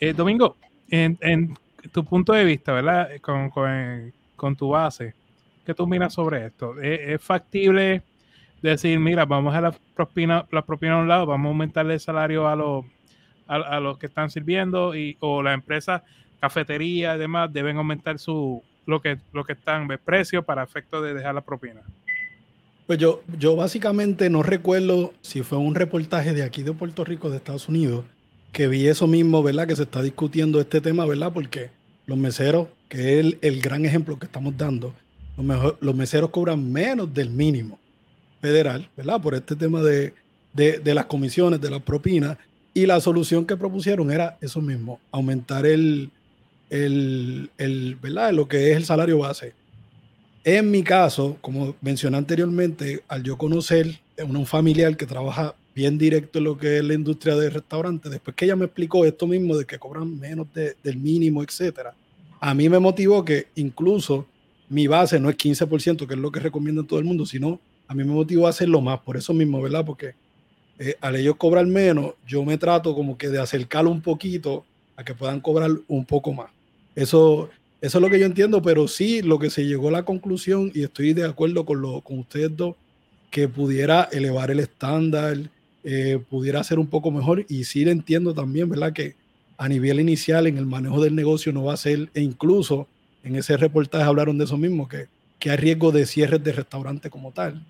Eh, 0.00 0.14
Domingo, 0.14 0.56
en, 0.88 1.54
tu 1.92 2.06
punto 2.06 2.32
de 2.32 2.42
vista, 2.42 2.72
¿verdad? 2.72 3.10
Con, 3.20 3.50
con, 3.50 4.56
tu 4.56 4.70
base, 4.70 5.12
¿qué 5.66 5.74
tú 5.74 5.86
miras 5.86 6.14
sobre 6.14 6.46
esto? 6.46 6.80
¿Es, 6.80 7.20
factible 7.20 8.00
decir, 8.62 8.98
mira, 8.98 9.26
vamos 9.26 9.54
a 9.54 9.60
la 9.60 9.74
propina, 9.94 10.46
la 10.50 10.62
propina 10.62 10.94
a 10.94 11.00
un 11.00 11.08
lado, 11.08 11.26
vamos 11.26 11.48
a 11.48 11.50
aumentarle 11.50 11.94
el 11.94 12.00
salario 12.00 12.48
a 12.48 12.56
los, 12.56 12.86
a, 13.46 13.78
los 13.78 13.98
que 13.98 14.06
están 14.06 14.30
sirviendo 14.30 14.96
y, 14.96 15.18
o 15.20 15.42
la 15.42 15.52
empresa 15.52 16.02
cafetería 16.40 17.14
y 17.14 17.18
demás 17.18 17.52
deben 17.52 17.76
aumentar 17.76 18.18
su 18.18 18.62
lo 18.86 19.00
que 19.00 19.18
lo 19.32 19.44
que 19.44 19.54
están 19.54 19.88
de 19.88 19.98
precio 19.98 20.42
para 20.42 20.62
efecto 20.62 21.02
de 21.02 21.14
dejar 21.14 21.34
la 21.34 21.40
propina? 21.40 21.82
Pues 22.86 22.98
yo, 22.98 23.22
yo 23.38 23.56
básicamente 23.56 24.28
no 24.28 24.42
recuerdo 24.42 25.14
si 25.22 25.42
fue 25.42 25.56
un 25.56 25.74
reportaje 25.74 26.34
de 26.34 26.42
aquí 26.42 26.62
de 26.62 26.72
Puerto 26.72 27.02
Rico, 27.02 27.30
de 27.30 27.38
Estados 27.38 27.68
Unidos, 27.68 28.04
que 28.52 28.68
vi 28.68 28.86
eso 28.86 29.06
mismo, 29.06 29.42
¿verdad? 29.42 29.66
Que 29.66 29.74
se 29.74 29.84
está 29.84 30.02
discutiendo 30.02 30.60
este 30.60 30.82
tema, 30.82 31.06
¿verdad? 31.06 31.32
Porque 31.32 31.70
los 32.06 32.18
meseros, 32.18 32.68
que 32.88 33.18
es 33.18 33.36
el, 33.40 33.60
gran 33.62 33.86
ejemplo 33.86 34.18
que 34.18 34.26
estamos 34.26 34.56
dando, 34.56 34.94
los, 35.80 35.94
meseros 35.94 36.28
cobran 36.28 36.70
menos 36.70 37.12
del 37.12 37.30
mínimo 37.30 37.78
federal, 38.42 38.88
¿verdad? 38.96 39.20
Por 39.20 39.34
este 39.34 39.56
tema 39.56 39.80
de, 39.80 40.12
de, 40.52 40.94
las 40.94 41.06
comisiones, 41.06 41.62
de 41.62 41.70
las 41.70 41.80
propinas. 41.82 42.36
Y 42.74 42.84
la 42.84 43.00
solución 43.00 43.46
que 43.46 43.56
propusieron 43.56 44.10
era 44.10 44.36
eso 44.42 44.60
mismo, 44.60 45.00
aumentar 45.10 45.64
el, 45.64 46.10
el, 46.70 47.50
el, 47.58 47.96
¿verdad? 47.96 48.32
lo 48.32 48.48
que 48.48 48.70
es 48.70 48.76
el 48.76 48.84
salario 48.84 49.18
base. 49.18 49.52
En 50.44 50.70
mi 50.70 50.82
caso, 50.82 51.38
como 51.40 51.74
mencioné 51.80 52.18
anteriormente, 52.18 53.02
al 53.08 53.22
yo 53.22 53.38
conocer 53.38 53.98
a 54.18 54.24
un 54.24 54.46
familiar 54.46 54.96
que 54.96 55.06
trabaja 55.06 55.54
bien 55.74 55.98
directo 55.98 56.38
en 56.38 56.44
lo 56.44 56.58
que 56.58 56.78
es 56.78 56.84
la 56.84 56.94
industria 56.94 57.34
de 57.34 57.50
restaurantes, 57.50 58.10
después 58.10 58.36
que 58.36 58.44
ella 58.44 58.56
me 58.56 58.66
explicó 58.66 59.04
esto 59.04 59.26
mismo 59.26 59.56
de 59.56 59.64
que 59.64 59.78
cobran 59.78 60.18
menos 60.18 60.46
del 60.52 60.96
mínimo, 60.98 61.42
etcétera, 61.42 61.94
a 62.40 62.54
mí 62.54 62.68
me 62.68 62.78
motivó 62.78 63.24
que 63.24 63.48
incluso 63.54 64.26
mi 64.68 64.86
base 64.86 65.18
no 65.18 65.30
es 65.30 65.36
15%, 65.36 66.06
que 66.06 66.14
es 66.14 66.20
lo 66.20 66.30
que 66.30 66.40
recomienda 66.40 66.82
todo 66.82 66.98
el 66.98 67.04
mundo, 67.04 67.26
sino 67.26 67.58
a 67.88 67.94
mí 67.94 68.04
me 68.04 68.12
motivó 68.12 68.46
a 68.46 68.50
hacerlo 68.50 68.80
más, 68.80 69.00
por 69.00 69.16
eso 69.16 69.32
mismo, 69.32 69.60
¿verdad? 69.62 69.84
Porque 69.84 70.14
eh, 70.78 70.96
al 71.00 71.16
ellos 71.16 71.36
cobrar 71.36 71.66
menos, 71.66 72.14
yo 72.26 72.44
me 72.44 72.58
trato 72.58 72.94
como 72.94 73.16
que 73.16 73.28
de 73.28 73.40
acercarlo 73.40 73.90
un 73.90 74.02
poquito 74.02 74.64
a 74.96 75.04
que 75.04 75.14
puedan 75.14 75.40
cobrar 75.40 75.70
un 75.88 76.04
poco 76.04 76.32
más. 76.32 76.50
Eso, 76.94 77.50
eso 77.80 77.98
es 77.98 78.02
lo 78.02 78.10
que 78.10 78.18
yo 78.18 78.26
entiendo, 78.26 78.62
pero 78.62 78.88
sí 78.88 79.22
lo 79.22 79.38
que 79.38 79.50
se 79.50 79.66
llegó 79.66 79.88
a 79.88 79.92
la 79.92 80.04
conclusión, 80.04 80.70
y 80.74 80.82
estoy 80.82 81.12
de 81.12 81.24
acuerdo 81.24 81.64
con, 81.64 81.80
lo, 81.80 82.00
con 82.00 82.18
ustedes 82.20 82.56
dos, 82.56 82.76
que 83.30 83.48
pudiera 83.48 84.08
elevar 84.12 84.50
el 84.50 84.60
estándar, 84.60 85.36
eh, 85.82 86.20
pudiera 86.30 86.62
ser 86.62 86.78
un 86.78 86.86
poco 86.86 87.10
mejor. 87.10 87.44
Y 87.48 87.64
sí 87.64 87.82
entiendo 87.82 88.32
también, 88.32 88.68
¿verdad? 88.68 88.92
Que 88.92 89.16
a 89.58 89.68
nivel 89.68 90.00
inicial 90.00 90.46
en 90.46 90.56
el 90.56 90.66
manejo 90.66 91.02
del 91.02 91.14
negocio 91.14 91.52
no 91.52 91.64
va 91.64 91.74
a 91.74 91.76
ser, 91.76 92.10
e 92.14 92.22
incluso 92.22 92.86
en 93.22 93.36
ese 93.36 93.56
reportaje 93.56 94.04
hablaron 94.04 94.38
de 94.38 94.44
eso 94.44 94.56
mismo, 94.56 94.88
que, 94.88 95.06
que 95.38 95.50
hay 95.50 95.56
riesgo 95.56 95.90
de 95.90 96.06
cierres 96.06 96.42
de 96.44 96.52
restaurante 96.52 97.10
como 97.10 97.32
tal. 97.32 97.64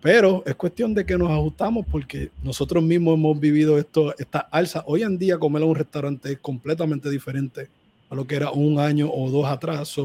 Pero 0.00 0.44
es 0.46 0.54
cuestión 0.54 0.94
de 0.94 1.04
que 1.04 1.18
nos 1.18 1.30
ajustamos 1.30 1.84
porque 1.90 2.30
nosotros 2.42 2.82
mismos 2.82 3.14
hemos 3.14 3.38
vivido 3.38 3.78
esto, 3.78 4.14
esta 4.18 4.38
alza. 4.38 4.84
Hoy 4.86 5.02
en 5.02 5.18
día 5.18 5.38
comer 5.38 5.62
en 5.62 5.68
un 5.68 5.74
restaurante 5.74 6.32
es 6.32 6.38
completamente 6.38 7.10
diferente 7.10 7.68
a 8.08 8.14
lo 8.14 8.26
que 8.26 8.36
era 8.36 8.50
un 8.52 8.78
año 8.78 9.10
o 9.12 9.28
dos 9.30 9.46
atrás. 9.46 9.96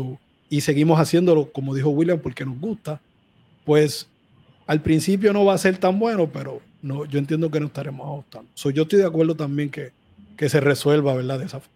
y 0.50 0.62
seguimos 0.62 1.00
haciéndolo, 1.00 1.52
como 1.52 1.76
dijo 1.76 1.90
William, 1.90 2.20
porque 2.20 2.46
nos 2.46 2.60
gusta. 2.60 3.02
Pues 3.66 4.10
al 4.66 4.82
principio 4.82 5.32
no 5.32 5.46
va 5.46 5.54
a 5.54 5.58
ser 5.58 5.78
tan 5.78 6.00
bueno, 6.00 6.30
pero 6.32 6.62
no, 6.82 7.06
yo 7.06 7.20
entiendo 7.20 7.50
que 7.50 7.60
no 7.60 7.68
estaremos 7.68 8.06
ajustando. 8.06 8.50
So, 8.56 8.70
yo 8.70 8.84
estoy 8.84 9.00
de 9.00 9.06
acuerdo 9.06 9.36
también 9.36 9.70
que, 9.70 9.92
que 10.38 10.50
se 10.50 10.60
resuelva, 10.60 11.14
¿verdad? 11.14 11.40
De 11.40 11.46
esa 11.46 11.60
forma. 11.60 11.74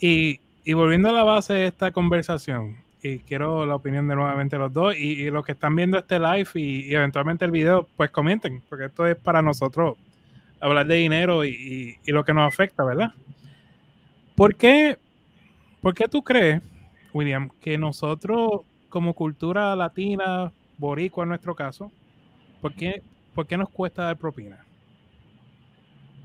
Y, 0.00 0.40
y, 0.64 0.72
volviendo 0.72 1.08
a 1.08 1.12
la 1.12 1.24
base 1.24 1.52
de 1.52 1.66
esta 1.66 1.90
conversación, 1.90 2.76
y 3.02 3.20
quiero 3.20 3.64
la 3.66 3.74
opinión 3.74 4.08
de 4.08 4.14
nuevamente 4.14 4.58
los 4.58 4.72
dos, 4.72 4.94
y, 4.96 5.30
los 5.30 5.44
que 5.44 5.52
están 5.52 5.74
viendo 5.74 5.98
este 5.98 6.18
live 6.18 6.48
y, 6.54 6.94
eventualmente 6.94 7.44
el 7.44 7.50
video, 7.50 7.88
pues 7.96 8.10
comenten, 8.10 8.62
porque 8.68 8.86
esto 8.86 9.06
es 9.06 9.16
para 9.16 9.42
nosotros 9.42 9.96
hablar 10.60 10.86
de 10.86 10.96
dinero 10.96 11.44
y, 11.44 11.98
lo 12.06 12.24
que 12.24 12.34
nos 12.34 12.52
afecta, 12.52 12.84
¿verdad? 12.84 13.12
¿Por 14.34 14.54
qué, 14.56 14.98
¿Por 15.80 15.94
qué 15.94 16.08
tú 16.08 16.22
crees, 16.22 16.62
William, 17.12 17.50
que 17.60 17.78
nosotros 17.78 18.62
como 18.88 19.14
cultura 19.14 19.74
latina, 19.76 20.52
boricua 20.76 21.24
en 21.24 21.28
nuestro 21.30 21.54
caso, 21.54 21.90
¿por 22.60 22.74
qué, 22.74 23.02
¿por 23.34 23.46
qué 23.46 23.56
nos 23.56 23.70
cuesta 23.70 24.04
dar 24.04 24.16
propina? 24.16 24.64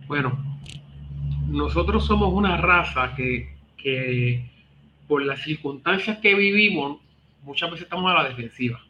Bueno, 0.08 0.38
nosotros 1.48 2.06
somos 2.06 2.34
una 2.34 2.58
raza 2.58 3.14
que, 3.16 3.56
que 3.78 4.50
por 5.08 5.24
las 5.24 5.44
circunstancias 5.44 6.20
que 6.20 6.36
vivimos, 6.36 7.00
muchas 7.44 7.70
veces 7.70 7.84
estamos 7.84 8.12
a 8.12 8.24
la 8.24 8.30
defensiva. 8.30 8.82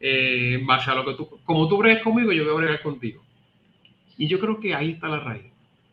Eh, 0.00 0.60
base 0.64 0.90
a 0.90 0.94
lo 0.94 1.04
que 1.04 1.14
tú, 1.14 1.28
como 1.44 1.68
tú 1.68 1.76
bregas 1.76 2.02
conmigo, 2.02 2.32
yo 2.32 2.44
voy 2.44 2.52
a 2.52 2.56
bregar 2.56 2.82
contigo. 2.82 3.22
Y 4.16 4.28
yo 4.28 4.38
creo 4.38 4.60
que 4.60 4.74
ahí 4.74 4.92
está 4.92 5.08
la 5.08 5.20
raíz. 5.20 5.52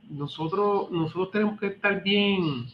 Nosotros, 0.10 0.90
nosotros 0.92 1.32
tenemos 1.32 1.60
que 1.60 1.68
estar 1.68 2.02
bien, 2.02 2.68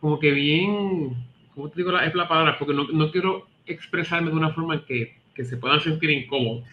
como 0.00 0.18
que 0.18 0.30
bien, 0.32 1.16
¿cómo 1.54 1.68
te 1.70 1.76
digo 1.76 1.92
la, 1.92 2.04
es 2.04 2.14
la 2.14 2.28
palabra? 2.28 2.58
Porque 2.58 2.74
no, 2.74 2.84
no 2.88 3.10
quiero 3.10 3.46
expresarme 3.66 4.30
de 4.30 4.36
una 4.36 4.50
forma 4.50 4.74
en 4.74 4.84
que 4.84 5.18
que 5.38 5.44
se 5.44 5.56
puedan 5.56 5.80
sentir 5.80 6.10
incómodos. 6.10 6.64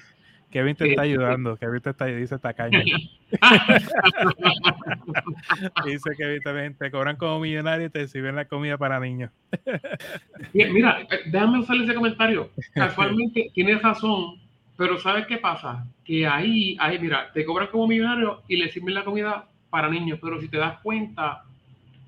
Kevin 0.56 0.74
te 0.74 0.88
está 0.88 1.02
ayudando, 1.02 1.58
Kevin 1.58 1.82
te 1.82 1.90
está 1.90 2.06
dice 2.06 2.40
tacaño. 2.40 2.80
dice 5.86 6.12
Kevin 6.18 6.42
también, 6.42 6.76
te 6.76 6.90
cobran 6.90 7.18
como 7.18 7.42
millonario 7.42 7.88
y 7.88 7.90
te 7.90 8.08
sirven 8.08 8.38
la 8.38 8.46
comida 8.46 8.78
para 8.78 8.98
niños. 9.02 9.32
Mira, 10.54 11.02
eh, 11.12 11.24
déjame 11.26 11.60
usar 11.60 11.76
ese 11.76 11.94
comentario. 11.94 12.52
Casualmente 12.74 13.50
tienes 13.54 13.82
razón, 13.82 14.40
pero 14.78 14.98
¿sabes 14.98 15.28
qué 15.28 15.40
pasa? 15.40 15.86
Que 16.06 16.26
ahí, 16.26 16.78
ahí, 16.80 17.00
mira, 17.00 17.34
te 17.34 17.44
cobran 17.44 17.68
como 17.68 17.88
millonario 17.88 18.42
y 18.48 18.56
le 18.56 18.72
sirven 18.72 18.94
la 18.94 19.04
comida 19.04 19.50
para 19.70 19.90
niños, 19.90 20.20
pero 20.22 20.40
si 20.40 20.48
te 20.48 20.56
das 20.56 20.80
cuenta, 20.80 21.44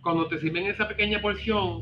cuando 0.02 0.30
te 0.30 0.40
sirven 0.40 0.68
esa 0.68 0.88
pequeña 0.88 1.20
porción, 1.20 1.82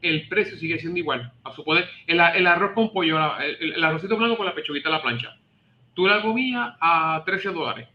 el 0.00 0.26
precio 0.28 0.56
sigue 0.56 0.78
siendo 0.78 0.98
igual. 0.98 1.30
A 1.44 1.52
suponer, 1.52 1.84
el, 2.06 2.18
el 2.18 2.46
arroz 2.46 2.72
con 2.72 2.90
pollo, 2.90 3.18
el, 3.38 3.74
el, 3.74 3.84
arrocito 3.84 4.16
blanco 4.16 4.38
con 4.38 4.46
la 4.46 4.54
pechuguita 4.54 4.88
a 4.88 4.92
la 4.92 5.02
plancha. 5.02 5.36
Tú 5.94 6.06
la 6.06 6.22
comías 6.22 6.74
a 6.80 7.22
13 7.24 7.50
dólares. 7.50 7.88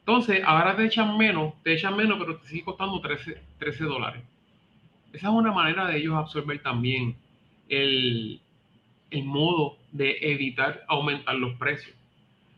Entonces, 0.00 0.42
ahora 0.44 0.74
te 0.74 0.86
echan 0.86 1.16
menos, 1.18 1.54
te 1.62 1.74
echan 1.74 1.96
menos, 1.96 2.18
pero 2.18 2.38
te 2.38 2.48
sigue 2.48 2.64
costando 2.64 3.00
13, 3.00 3.42
13 3.58 3.84
dólares. 3.84 4.22
Esa 5.12 5.28
es 5.28 5.32
una 5.32 5.52
manera 5.52 5.86
de 5.86 5.98
ellos 5.98 6.14
absorber 6.14 6.62
también 6.62 7.16
el, 7.68 8.40
el 9.10 9.24
modo 9.24 9.76
de 9.92 10.18
evitar 10.20 10.84
aumentar 10.88 11.34
los 11.34 11.56
precios. 11.58 11.96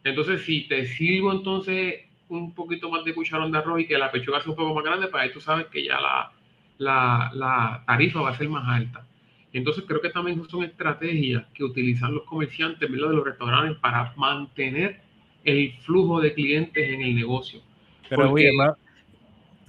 Entonces, 0.04 0.44
si 0.44 0.66
te 0.66 0.86
sirvo 0.86 1.32
entonces 1.32 2.04
un 2.28 2.54
poquito 2.54 2.88
más 2.90 3.04
de 3.04 3.14
cucharón 3.14 3.52
de 3.52 3.58
arroz 3.58 3.80
y 3.80 3.86
que 3.86 3.98
la 3.98 4.10
pechuga 4.10 4.40
sea 4.40 4.50
un 4.50 4.56
poco 4.56 4.74
más 4.74 4.84
grande, 4.84 5.08
pues 5.08 5.22
ahí 5.22 5.32
tú 5.32 5.40
sabes 5.40 5.66
que 5.66 5.84
ya 5.84 6.00
la, 6.00 6.32
la, 6.78 7.82
tarifa 7.86 8.20
va 8.20 8.30
a 8.30 8.36
ser 8.36 8.48
más 8.48 8.66
alta. 8.66 9.04
Entonces 9.52 9.84
creo 9.86 10.00
que 10.00 10.10
también 10.10 10.42
son 10.48 10.64
estrategias 10.64 11.44
que 11.54 11.64
utilizan 11.64 12.14
los 12.14 12.24
comerciantes 12.24 12.90
de 12.90 12.96
los 12.96 13.24
restaurantes 13.24 13.78
para 13.78 14.12
mantener 14.16 15.00
el 15.44 15.72
flujo 15.80 16.20
de 16.20 16.34
clientes 16.34 16.88
en 16.88 17.02
el 17.02 17.14
negocio. 17.14 17.60
Pero, 18.08 18.34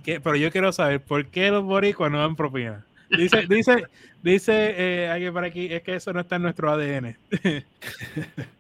pero 0.06 0.36
yo 0.36 0.52
quiero 0.52 0.72
saber, 0.72 1.02
¿por 1.02 1.26
qué 1.28 1.50
los 1.50 1.64
boricuas 1.64 2.12
no 2.12 2.20
dan 2.20 2.36
propina? 2.36 2.86
Dice, 3.10 3.46
dice, 3.50 3.84
dice 4.22 4.76
eh, 4.78 5.08
alguien 5.08 5.34
por 5.34 5.44
aquí, 5.44 5.68
es 5.72 5.82
que 5.82 5.96
eso 5.96 6.14
no 6.14 6.22
está 6.22 6.36
en 6.36 6.44
nuestro 6.44 6.72
ADN. 6.72 7.18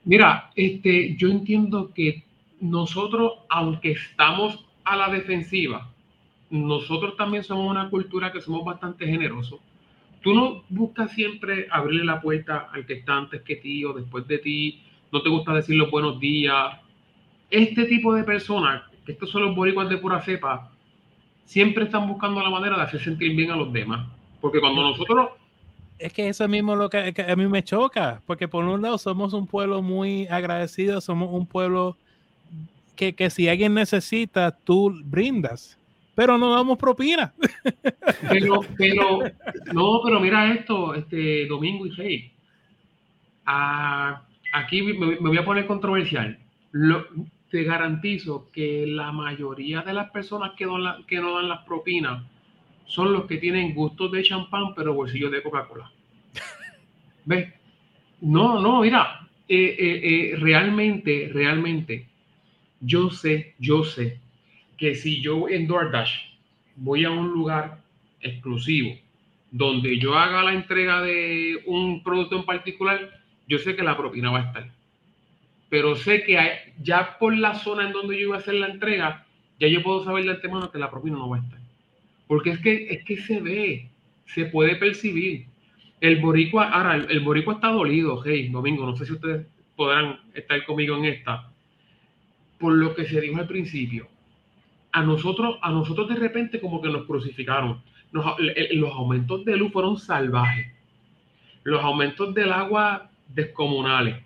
Mira, 0.05 0.51
este, 0.55 1.15
yo 1.15 1.29
entiendo 1.29 1.91
que 1.93 2.23
nosotros, 2.59 3.33
aunque 3.49 3.91
estamos 3.91 4.65
a 4.83 4.95
la 4.95 5.09
defensiva, 5.09 5.91
nosotros 6.49 7.15
también 7.15 7.43
somos 7.43 7.69
una 7.69 7.89
cultura 7.89 8.31
que 8.31 8.41
somos 8.41 8.65
bastante 8.65 9.05
generosos. 9.05 9.59
Tú 10.21 10.33
no 10.33 10.63
buscas 10.69 11.11
siempre 11.11 11.67
abrirle 11.71 12.05
la 12.05 12.21
puerta 12.21 12.69
al 12.71 12.85
que 12.85 12.93
está 12.93 13.17
antes 13.17 13.41
que 13.41 13.55
ti 13.55 13.83
o 13.83 13.93
después 13.93 14.27
de 14.27 14.37
ti. 14.37 14.81
No 15.11 15.21
te 15.21 15.29
gusta 15.29 15.53
decir 15.53 15.75
los 15.75 15.89
buenos 15.89 16.19
días. 16.19 16.77
Este 17.49 17.85
tipo 17.85 18.13
de 18.13 18.23
personas, 18.23 18.83
que 19.05 19.13
estos 19.13 19.31
son 19.31 19.43
los 19.43 19.55
boricuas 19.55 19.89
de 19.89 19.97
pura 19.97 20.21
cepa, 20.21 20.71
siempre 21.45 21.85
están 21.85 22.07
buscando 22.07 22.41
la 22.41 22.49
manera 22.49 22.77
de 22.77 22.83
hacer 22.83 23.01
sentir 23.01 23.35
bien 23.35 23.51
a 23.51 23.55
los 23.55 23.73
demás. 23.73 24.07
Porque 24.39 24.59
cuando 24.59 24.83
nosotros... 24.83 25.29
Es 25.97 26.13
que 26.13 26.29
eso 26.29 26.47
mismo 26.47 26.75
lo 26.75 26.89
que, 26.89 27.13
que 27.13 27.23
a 27.23 27.35
mí 27.35 27.47
me 27.47 27.63
choca, 27.63 28.21
porque 28.25 28.47
por 28.47 28.63
un 28.65 28.81
lado 28.81 28.97
somos 28.97 29.33
un 29.33 29.45
pueblo 29.45 29.81
muy 29.81 30.27
agradecido, 30.27 31.01
somos 31.01 31.29
un 31.31 31.45
pueblo 31.45 31.97
que, 32.95 33.13
que 33.13 33.29
si 33.29 33.47
alguien 33.47 33.75
necesita, 33.75 34.51
tú 34.51 34.99
brindas 35.03 35.77
pero 36.21 36.37
no 36.37 36.53
damos 36.53 36.77
propina. 36.77 37.33
Pero, 38.29 38.59
pero, 38.77 39.21
no, 39.73 40.01
pero 40.03 40.19
mira 40.19 40.53
esto, 40.53 40.93
este 40.93 41.47
Domingo 41.47 41.87
y 41.87 41.89
Rey. 41.89 42.31
Ah, 43.43 44.21
aquí 44.53 44.83
me, 44.83 45.15
voy 45.15 45.37
a 45.39 45.43
poner 45.43 45.65
controversial. 45.65 46.37
Lo, 46.73 47.07
te 47.49 47.63
garantizo 47.63 48.51
que 48.51 48.85
la 48.85 49.11
mayoría 49.11 49.81
de 49.81 49.93
las 49.93 50.11
personas 50.11 50.51
que, 50.55 50.67
que 51.07 51.19
no 51.19 51.37
dan 51.37 51.49
las 51.49 51.65
propinas 51.65 52.23
son 52.85 53.13
los 53.13 53.25
que 53.25 53.37
tienen 53.37 53.73
gustos 53.73 54.11
de 54.11 54.21
champán, 54.21 54.75
pero 54.75 54.93
bolsillos 54.93 55.31
de 55.31 55.41
Coca-Cola. 55.41 55.91
¿Ves? 57.25 57.51
No, 58.21 58.61
no, 58.61 58.81
mira, 58.81 59.27
eh, 59.49 59.75
eh, 59.79 60.01
eh, 60.03 60.35
realmente, 60.35 61.31
realmente, 61.33 62.07
yo 62.79 63.09
sé, 63.09 63.55
yo 63.57 63.83
sé 63.83 64.20
que 64.81 64.95
si 64.95 65.21
yo 65.21 65.47
en 65.47 65.67
DoorDash 65.67 66.11
voy 66.75 67.05
a 67.05 67.11
un 67.11 67.29
lugar 67.29 67.83
exclusivo 68.19 68.97
donde 69.51 69.99
yo 69.99 70.17
haga 70.17 70.41
la 70.41 70.53
entrega 70.53 71.03
de 71.03 71.61
un 71.67 72.01
producto 72.01 72.35
en 72.37 72.45
particular, 72.45 73.21
yo 73.47 73.59
sé 73.59 73.75
que 73.75 73.83
la 73.83 73.95
propina 73.95 74.31
va 74.31 74.39
a 74.39 74.47
estar. 74.47 74.71
Pero 75.69 75.95
sé 75.95 76.23
que 76.23 76.73
ya 76.81 77.19
por 77.19 77.37
la 77.37 77.53
zona 77.59 77.85
en 77.85 77.93
donde 77.93 78.15
yo 78.15 78.29
iba 78.29 78.37
a 78.37 78.39
hacer 78.39 78.55
la 78.55 78.69
entrega, 78.69 79.27
ya 79.59 79.67
yo 79.67 79.83
puedo 79.83 80.03
saber 80.03 80.23
de 80.23 80.31
antemano 80.31 80.71
que 80.71 80.79
la 80.79 80.89
propina 80.89 81.17
no 81.17 81.29
va 81.29 81.37
a 81.37 81.41
estar. 81.41 81.59
Porque 82.25 82.49
es 82.49 82.59
que, 82.61 82.87
es 82.89 83.03
que 83.03 83.17
se 83.17 83.39
ve, 83.39 83.87
se 84.25 84.45
puede 84.45 84.77
percibir. 84.77 85.45
El 85.99 86.21
boricua, 86.21 86.69
ahora, 86.69 86.95
el, 86.95 87.11
el 87.11 87.19
boricua 87.19 87.53
está 87.53 87.67
dolido, 87.67 88.19
hey, 88.25 88.49
Domingo, 88.49 88.83
no 88.83 88.95
sé 88.95 89.05
si 89.05 89.13
ustedes 89.13 89.45
podrán 89.75 90.21
estar 90.33 90.65
conmigo 90.65 90.97
en 90.97 91.05
esta. 91.05 91.51
Por 92.57 92.73
lo 92.73 92.95
que 92.95 93.05
se 93.05 93.21
dijo 93.21 93.37
al 93.37 93.47
principio, 93.47 94.10
a 94.91 95.01
nosotros, 95.03 95.57
a 95.61 95.71
nosotros 95.71 96.09
de 96.09 96.15
repente 96.15 96.59
como 96.59 96.81
que 96.81 96.89
nos 96.89 97.05
crucificaron. 97.05 97.81
los 98.11 98.93
aumentos 98.93 99.45
de 99.45 99.57
luz 99.57 99.71
fueron 99.71 99.97
salvajes. 99.97 100.67
Los 101.63 101.83
aumentos 101.83 102.33
del 102.33 102.51
agua 102.51 103.09
descomunales. 103.27 104.17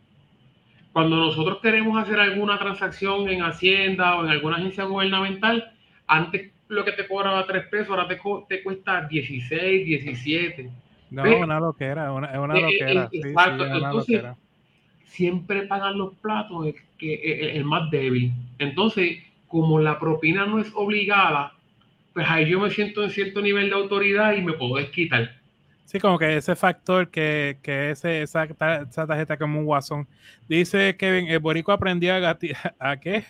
Cuando 0.94 1.18
nosotros 1.18 1.60
queremos 1.62 2.02
hacer 2.02 2.20
alguna 2.20 2.58
transacción 2.58 3.28
en 3.28 3.44
Hacienda 3.44 4.16
o 4.16 4.24
en 4.24 4.30
alguna 4.30 4.56
agencia 4.58 4.86
gubernamental, 4.86 5.74
antes 6.08 6.52
lo 6.70 6.86
que 6.86 6.94
te 6.94 7.08
cobraba 7.08 7.46
3 7.46 7.68
pesos, 7.68 7.90
ahora 7.90 8.08
te, 8.08 8.20
te 8.48 8.64
cuesta 8.64 9.06
16, 9.06 9.86
17. 9.86 10.72
No, 11.12 11.24
una 11.38 11.60
loquera, 11.60 12.12
una, 12.12 12.32
es 12.32 12.38
una 12.38 12.56
eh, 12.56 12.60
eh, 12.60 12.94
loquera. 12.94 13.10
exacto. 13.12 13.66
Entonces, 13.66 14.24
siempre 15.06 15.64
pagan 15.64 15.98
los 15.98 16.14
platos 16.16 16.68
el, 16.68 16.76
que, 16.98 17.52
el 17.56 17.66
más 17.66 17.90
débil. 17.92 18.34
Entonces, 18.60 19.20
como 19.56 19.80
la 19.80 19.98
propina 19.98 20.46
no 20.46 20.60
es 20.60 20.70
obligada, 20.76 21.54
pues 22.14 22.28
ahí 22.30 22.50
yo 22.50 22.60
me 22.60 22.70
siento 22.72 23.06
en 23.06 23.10
cierto 23.10 23.42
nivel 23.42 23.70
de 23.70 23.76
autoridad 23.76 24.34
y 24.34 24.42
me 24.42 24.52
puedo 24.52 24.76
desquitar. 24.76 25.32
Sí, 25.86 25.98
como 25.98 26.20
que 26.20 26.36
ese 26.36 26.58
factor 26.58 27.10
que, 27.10 27.58
que 27.64 27.92
ese, 27.92 28.22
esa, 28.22 28.46
tarjeta 28.48 29.38
como 29.38 29.60
un 29.60 29.66
guasón. 29.66 30.10
Dice 30.50 30.98
Kevin, 30.98 31.30
el 31.30 31.40
borico 31.40 31.72
aprendió 31.72 32.16
a, 32.16 32.38
¿a 32.80 33.00
qué? 33.00 33.24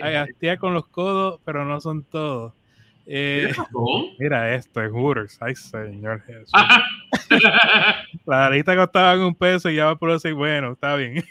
A 0.00 0.08
gastear 0.08 0.56
con 0.56 0.72
los 0.72 0.88
codos, 0.88 1.40
pero 1.44 1.66
no 1.66 1.78
son 1.78 2.02
todos. 2.04 2.54
Eh, 3.04 3.52
mira 4.18 4.54
esto, 4.54 4.82
es 4.82 4.90
Hooters. 4.90 5.36
Ay, 5.42 5.56
señor 5.56 6.22
Jesús. 6.22 6.50
la 8.26 8.48
lista 8.48 8.74
costaba 8.74 9.26
un 9.26 9.34
peso 9.34 9.68
y 9.68 9.76
ya 9.76 9.84
va 9.84 9.96
por 9.96 10.10
decir, 10.10 10.32
bueno, 10.32 10.72
está 10.72 10.96
bien. 10.96 11.22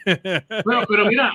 bueno, 0.64 0.84
pero 0.88 1.06
mira, 1.08 1.32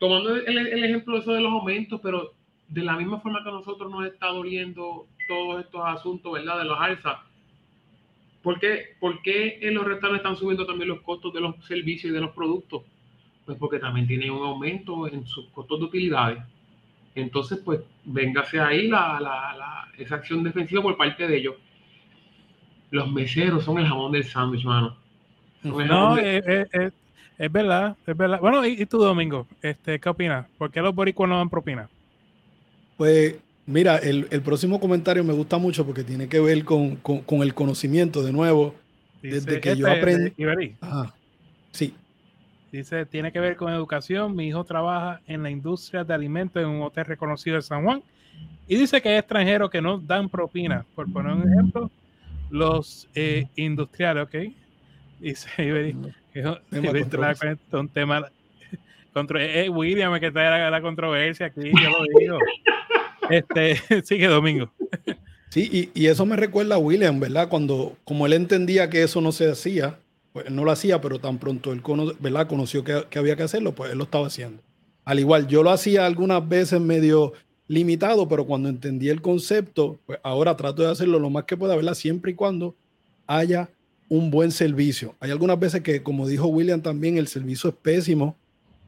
tomando 0.00 0.34
el, 0.34 0.58
el 0.58 0.84
ejemplo 0.84 1.18
eso 1.18 1.32
de 1.34 1.40
los 1.40 1.52
aumentos, 1.52 2.00
pero 2.02 2.34
de 2.68 2.82
la 2.82 2.96
misma 2.96 3.20
forma 3.20 3.42
que 3.42 3.48
a 3.48 3.52
nosotros 3.52 3.90
nos 3.90 4.06
está 4.06 4.26
doliendo 4.28 5.06
todos 5.26 5.64
estos 5.64 5.82
asuntos, 5.84 6.32
¿verdad? 6.32 6.58
De 6.58 6.64
los 6.64 6.78
alzas. 6.78 7.18
¿Por 8.42 8.60
qué, 8.60 8.96
¿Por 9.00 9.20
qué 9.22 9.58
en 9.62 9.74
los 9.74 9.84
restaurantes 9.84 10.24
están 10.24 10.36
subiendo 10.36 10.66
también 10.66 10.88
los 10.88 11.00
costos 11.00 11.32
de 11.32 11.40
los 11.40 11.56
servicios 11.66 12.10
y 12.10 12.14
de 12.14 12.20
los 12.20 12.30
productos? 12.30 12.82
Pues 13.44 13.58
porque 13.58 13.78
también 13.78 14.06
tienen 14.06 14.30
un 14.30 14.46
aumento 14.46 15.08
en 15.08 15.26
sus 15.26 15.48
costos 15.48 15.80
de 15.80 15.84
utilidades. 15.86 16.38
Entonces, 17.14 17.58
pues, 17.64 17.80
véngase 18.04 18.60
ahí 18.60 18.86
la, 18.86 19.18
la, 19.20 19.56
la, 19.56 19.88
esa 19.96 20.16
acción 20.16 20.42
defensiva 20.44 20.82
por 20.82 20.96
parte 20.96 21.26
de 21.26 21.36
ellos. 21.36 21.56
Los 22.90 23.10
meseros 23.10 23.64
son 23.64 23.78
el 23.78 23.86
jamón 23.86 24.12
del 24.12 24.24
sándwich, 24.24 24.64
mano. 24.64 24.96
No, 25.62 26.16
es, 26.16 27.52
verdad, 27.52 27.96
es 28.06 28.16
verdad. 28.16 28.40
Bueno, 28.40 28.64
¿y, 28.64 28.86
tú, 28.86 28.98
Domingo? 28.98 29.46
Este, 29.62 29.98
¿Qué 29.98 30.08
opinas? 30.08 30.46
¿Por 30.56 30.70
qué 30.70 30.80
los 30.80 30.94
boricuas 30.94 31.28
no 31.28 31.38
dan 31.38 31.50
propina? 31.50 31.88
Pues 32.98 33.36
mira, 33.64 33.96
el, 33.96 34.26
próximo 34.42 34.80
comentario 34.80 35.22
me 35.22 35.32
gusta 35.32 35.56
mucho 35.56 35.86
porque 35.86 36.02
tiene 36.02 36.28
que 36.28 36.40
ver 36.40 36.64
con, 36.64 37.00
el 37.42 37.54
conocimiento 37.54 38.22
de 38.22 38.32
nuevo. 38.32 38.74
desde 39.22 39.60
que 39.60 39.76
yo 39.76 39.86
este 39.86 39.98
aprendí. 39.98 40.74
Sí. 41.70 41.94
Dice, 42.72 43.06
tiene 43.06 43.30
que 43.30 43.38
ver 43.38 43.56
con 43.56 43.72
educación. 43.72 44.34
Mi 44.34 44.48
hijo 44.48 44.64
trabaja 44.64 45.20
en 45.28 45.44
la 45.44 45.50
industria 45.50 46.02
de 46.02 46.12
alimentos 46.12 46.60
en 46.60 46.68
un 46.68 46.82
hotel 46.82 47.06
reconocido 47.06 47.56
de 47.56 47.62
San 47.62 47.84
Juan. 47.84 48.02
Y 48.66 48.76
dice 48.76 49.00
que 49.00 49.10
hay 49.10 49.18
extranjeros 49.18 49.70
que 49.70 49.80
no 49.80 49.98
dan 49.98 50.28
propina. 50.28 50.84
Por 50.96 51.10
poner 51.10 51.34
un 51.34 51.50
ejemplo, 51.50 51.90
los 52.50 53.08
eh, 53.14 53.46
industriales, 53.54 54.24
¿ok? 54.24 54.52
Dice 55.20 55.48
Iberi, 55.64 55.96
que 56.32 56.40
es 56.40 57.72
un 57.72 57.88
tema. 57.88 58.28
Contra, 59.12 59.42
eh, 59.42 59.68
William, 59.68 60.18
que 60.18 60.30
trae 60.32 60.70
la, 60.70 60.80
controversia 60.80 61.46
aquí, 61.46 61.70
yo 61.70 61.90
lo 61.90 62.18
digo. 62.18 62.38
Este, 63.30 63.76
sigue 64.04 64.26
Domingo. 64.26 64.70
Sí, 65.50 65.90
y, 65.94 66.06
eso 66.06 66.26
me 66.26 66.36
recuerda 66.36 66.74
a 66.74 66.78
William, 66.78 67.20
¿verdad? 67.20 67.48
Cuando, 67.48 67.96
como 68.04 68.26
él 68.26 68.34
entendía 68.34 68.90
que 68.90 69.02
eso 69.02 69.20
no 69.20 69.32
se 69.32 69.50
hacía, 69.50 69.98
pues 70.32 70.46
él 70.46 70.54
no 70.54 70.64
lo 70.64 70.70
hacía, 70.70 71.00
pero 71.00 71.18
tan 71.20 71.38
pronto 71.38 71.72
él 71.72 71.82
¿verdad? 72.20 72.46
conoció 72.46 72.84
que, 72.84 73.18
había 73.18 73.36
que 73.36 73.44
hacerlo, 73.44 73.74
pues 73.74 73.92
él 73.92 73.98
lo 73.98 74.04
estaba 74.04 74.26
haciendo. 74.26 74.62
Al 75.04 75.18
igual, 75.18 75.46
yo 75.46 75.62
lo 75.62 75.70
hacía 75.70 76.04
algunas 76.04 76.46
veces 76.46 76.80
medio 76.80 77.32
limitado, 77.66 78.28
pero 78.28 78.46
cuando 78.46 78.68
entendí 78.68 79.08
el 79.08 79.22
concepto, 79.22 79.98
pues 80.04 80.18
ahora 80.22 80.56
trato 80.56 80.82
de 80.82 80.90
hacerlo 80.90 81.18
lo 81.18 81.30
más 81.30 81.44
que 81.44 81.56
pueda, 81.56 81.76
¿verdad? 81.76 81.94
Siempre 81.94 82.32
y 82.32 82.34
cuando 82.34 82.74
haya 83.26 83.70
un 84.10 84.30
buen 84.30 84.52
servicio. 84.52 85.14
Hay 85.20 85.30
algunas 85.30 85.58
veces 85.58 85.80
que, 85.80 86.02
como 86.02 86.26
dijo 86.28 86.46
William 86.46 86.82
también, 86.82 87.16
el 87.16 87.28
servicio 87.28 87.70
es 87.70 87.76
pésimo 87.76 88.36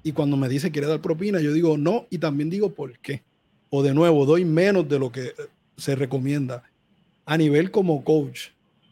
y 0.02 0.12
cuando 0.12 0.36
me 0.36 0.48
dice 0.48 0.70
quiere 0.70 0.88
dar 0.88 1.00
propina, 1.00 1.40
yo 1.40 1.52
digo 1.52 1.76
no 1.76 2.06
y 2.10 2.18
también 2.18 2.48
digo 2.48 2.70
por 2.72 2.98
qué 2.98 3.22
o 3.70 3.82
de 3.82 3.94
nuevo 3.94 4.26
doy 4.26 4.44
menos 4.44 4.88
de 4.88 4.98
lo 4.98 5.10
que 5.10 5.32
se 5.76 5.94
recomienda. 5.94 6.64
A 7.24 7.38
nivel 7.38 7.70
como 7.70 8.04
coach, 8.04 8.48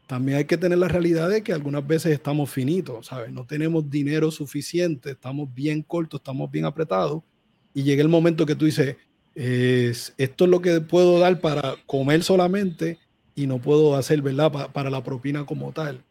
también 0.06 0.38
hay 0.38 0.44
que 0.46 0.56
tener 0.56 0.78
la 0.78 0.88
realidad 0.88 1.28
de 1.28 1.42
que 1.42 1.52
algunas 1.52 1.86
veces 1.86 2.12
estamos 2.12 2.50
finitos, 2.50 3.06
¿sabes? 3.06 3.30
No 3.30 3.44
tenemos 3.44 3.90
dinero 3.90 4.30
suficiente, 4.30 5.10
estamos 5.10 5.52
bien 5.52 5.82
cortos, 5.82 6.20
estamos 6.20 6.50
bien 6.50 6.64
apretados 6.64 7.22
y 7.74 7.82
llega 7.82 8.00
el 8.00 8.08
momento 8.08 8.46
que 8.46 8.54
tú 8.54 8.64
dices, 8.64 8.96
esto 9.34 10.44
es 10.44 10.50
lo 10.50 10.62
que 10.62 10.80
puedo 10.80 11.18
dar 11.18 11.40
para 11.40 11.76
comer 11.86 12.22
solamente 12.22 12.98
y 13.34 13.46
no 13.46 13.58
puedo 13.58 13.96
hacer, 13.96 14.22
¿verdad? 14.22 14.72
para 14.72 14.90
la 14.90 15.04
propina 15.04 15.44
como 15.44 15.72
tal. 15.72 16.02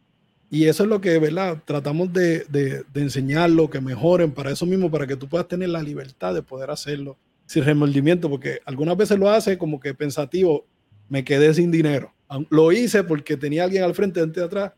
Y 0.50 0.64
eso 0.64 0.84
es 0.84 0.88
lo 0.88 1.00
que, 1.00 1.18
¿verdad? 1.18 1.62
Tratamos 1.66 2.10
de, 2.12 2.44
de, 2.44 2.84
de 2.94 3.00
enseñarlo, 3.02 3.68
que 3.68 3.82
mejoren 3.82 4.30
para 4.30 4.50
eso 4.50 4.64
mismo, 4.64 4.90
para 4.90 5.06
que 5.06 5.16
tú 5.16 5.28
puedas 5.28 5.46
tener 5.46 5.68
la 5.68 5.82
libertad 5.82 6.32
de 6.32 6.42
poder 6.42 6.70
hacerlo 6.70 7.18
sin 7.48 7.64
remordimiento, 7.64 8.28
porque 8.28 8.60
algunas 8.66 8.94
veces 8.94 9.18
lo 9.18 9.30
hace 9.30 9.56
como 9.56 9.80
que 9.80 9.94
pensativo, 9.94 10.66
me 11.08 11.24
quedé 11.24 11.54
sin 11.54 11.70
dinero. 11.70 12.12
Lo 12.50 12.72
hice 12.72 13.02
porque 13.02 13.38
tenía 13.38 13.64
alguien 13.64 13.84
al 13.84 13.94
frente, 13.94 14.24
de 14.24 14.44
atrás, 14.44 14.72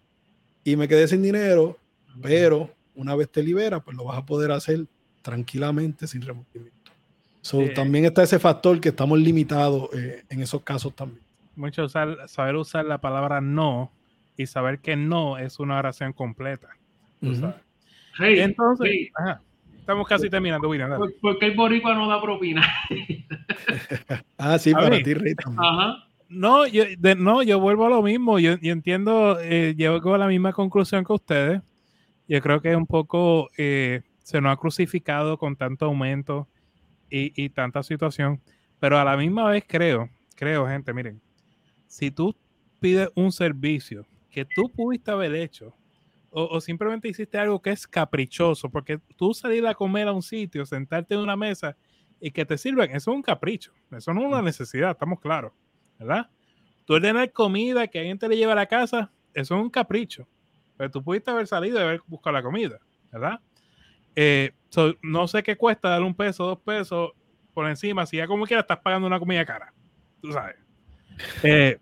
y 0.62 0.76
me 0.76 0.87
quedé 0.87 1.09
sin 1.09 1.20
dinero, 1.20 1.76
pero 2.22 2.72
una 2.94 3.16
vez 3.16 3.28
te 3.28 3.42
liberas, 3.42 3.83
pues 3.85 3.96
lo 3.96 4.04
vas 4.04 4.18
a 4.18 4.24
poder 4.24 4.52
hacer 4.52 4.87
tranquilamente, 5.20 6.06
sin 6.06 6.22
remordimiento. 6.22 6.92
También 7.74 8.04
está 8.04 8.22
ese 8.22 8.38
factor 8.38 8.80
que 8.80 8.90
estamos 8.90 9.18
limitados 9.18 9.90
eh, 9.92 10.22
en 10.28 10.40
esos 10.40 10.62
casos 10.62 10.94
también. 10.94 11.24
Mucho 11.56 11.88
saber 11.88 12.54
usar 12.54 12.85
la 12.85 13.00
palabra 13.00 13.40
no 13.40 13.90
y 14.37 14.46
saber 14.46 14.78
que 14.78 14.94
no 14.94 15.38
es 15.38 15.59
una 15.59 15.76
oración 15.76 16.12
completa. 16.12 16.68
Entonces, 17.20 19.11
Estamos 19.90 20.07
casi 20.07 20.31
terminando, 20.31 20.68
William. 20.68 21.00
¿Por, 21.20 21.37
qué 21.40 21.46
el 21.46 21.57
boricua 21.57 21.96
no 21.96 22.07
da 22.07 22.22
propina? 22.22 22.62
ah, 24.38 24.57
sí, 24.57 24.72
para 24.72 25.03
ti, 25.03 25.14
Rita. 25.14 25.50
Ajá. 25.57 26.05
No 26.29 26.64
yo, 26.68 26.85
no, 27.16 27.42
yo 27.42 27.59
vuelvo 27.59 27.87
a 27.87 27.88
lo 27.88 28.00
mismo. 28.00 28.38
Yo, 28.38 28.53
entiendo, 28.62 29.40
eh, 29.40 29.74
llego 29.76 30.14
a 30.14 30.18
la 30.18 30.29
misma 30.29 30.53
conclusión 30.53 31.05
que 31.05 31.12
ustedes. 31.12 31.61
Yo 32.29 32.40
creo 32.40 32.62
que 32.62 32.76
un 32.76 32.87
poco 32.87 33.50
eh, 33.59 34.03
se 34.22 34.40
nos 34.40 34.53
ha 34.53 34.57
crucificado 34.57 35.37
con 35.38 35.57
tanto 35.57 35.87
aumento 35.87 36.46
y, 37.11 37.33
y, 37.35 37.48
tanta 37.48 37.83
situación. 37.83 38.40
Pero 38.79 38.96
a 38.96 39.03
la 39.03 39.16
misma 39.16 39.50
vez 39.50 39.64
creo, 39.66 40.09
creo, 40.37 40.68
gente, 40.68 40.92
miren, 40.92 41.20
si 41.88 42.12
tú 42.12 42.37
pides 42.79 43.09
un 43.16 43.33
servicio 43.33 44.07
que 44.31 44.44
tú 44.44 44.70
pudiste 44.70 45.11
haber 45.11 45.35
hecho 45.35 45.74
o, 46.31 46.61
simplemente 46.61 47.09
hiciste 47.09 47.38
algo 47.38 47.61
que 47.61 47.71
es 47.71 47.87
caprichoso, 47.87 48.71
porque 48.71 49.01
tú 49.16 49.35
salir 49.35 49.66
a 49.66 49.75
comer 49.75 50.09
a 50.09 50.12
un 50.12 50.23
sitio, 50.23 50.64
sentarte 50.64 51.14
en 51.14 51.21
una 51.21 51.37
mesa 51.37 51.77
y 52.21 52.31
que 52.31 52.45
te 52.45 52.57
sirvan, 52.57 52.90
eso 52.90 53.11
es 53.11 53.16
un 53.16 53.23
capricho, 53.23 53.73
eso 53.90 54.14
no 54.14 54.21
es 54.21 54.27
una 54.29 54.43
necesidad, 54.43 54.93
estamos 54.93 55.21
claros, 55.21 55.53
¿verdad? 55.99 56.31
Tú 56.85 56.95
ordenar 56.95 57.33
comida 57.33 57.87
que 57.88 57.99
alguien 57.99 58.19
te 58.19 58.29
le 58.29 58.37
lleva 58.37 58.53
a 58.53 58.57
la 58.57 58.66
casa, 58.66 59.11
eso 59.35 59.57
es 59.57 59.62
un 59.62 59.71
capricho, 59.71 60.29
pero 60.77 60.90
tú 60.90 61.03
pudiste 61.03 61.31
haber 61.31 61.47
salido 61.47 61.79
y 61.79 61.83
haber 61.83 62.03
buscado 62.07 62.35
la 62.35 62.43
comida, 62.43 62.79
¿verdad? 63.11 63.40
Eh, 64.14 64.53
no 65.03 65.27
sé 65.27 65.43
qué 65.43 65.57
cuesta 65.57 65.88
dar 65.88 66.03
un 66.03 66.14
peso, 66.14 66.47
dos 66.47 66.61
pesos 66.61 67.11
por 67.53 67.69
encima, 67.69 68.07
si 68.07 68.19
ya 68.19 68.27
como 68.27 68.47
quiera 68.47 68.61
estás 68.61 68.79
pagando 68.79 69.07
una 69.07 69.19
comida 69.19 69.45
cara, 69.45 69.73
tú 70.21 70.33
sabes. 70.33 70.57
Eh, 71.43 71.79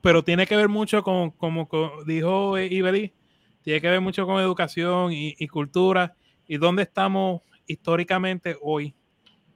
pero 0.00 0.22
tiene 0.22 0.46
que 0.46 0.56
ver 0.56 0.68
mucho 0.68 1.02
con, 1.02 1.32
como, 1.32 1.68
dijo 2.06 2.56
Ibeli, 2.56 3.12
tiene 3.62 3.80
que 3.80 3.88
ver 3.88 4.00
mucho 4.00 4.26
con 4.26 4.40
educación 4.40 5.12
y, 5.12 5.46
cultura 5.48 6.14
y 6.46 6.56
dónde 6.56 6.82
estamos 6.82 7.42
históricamente 7.66 8.56
hoy. 8.62 8.94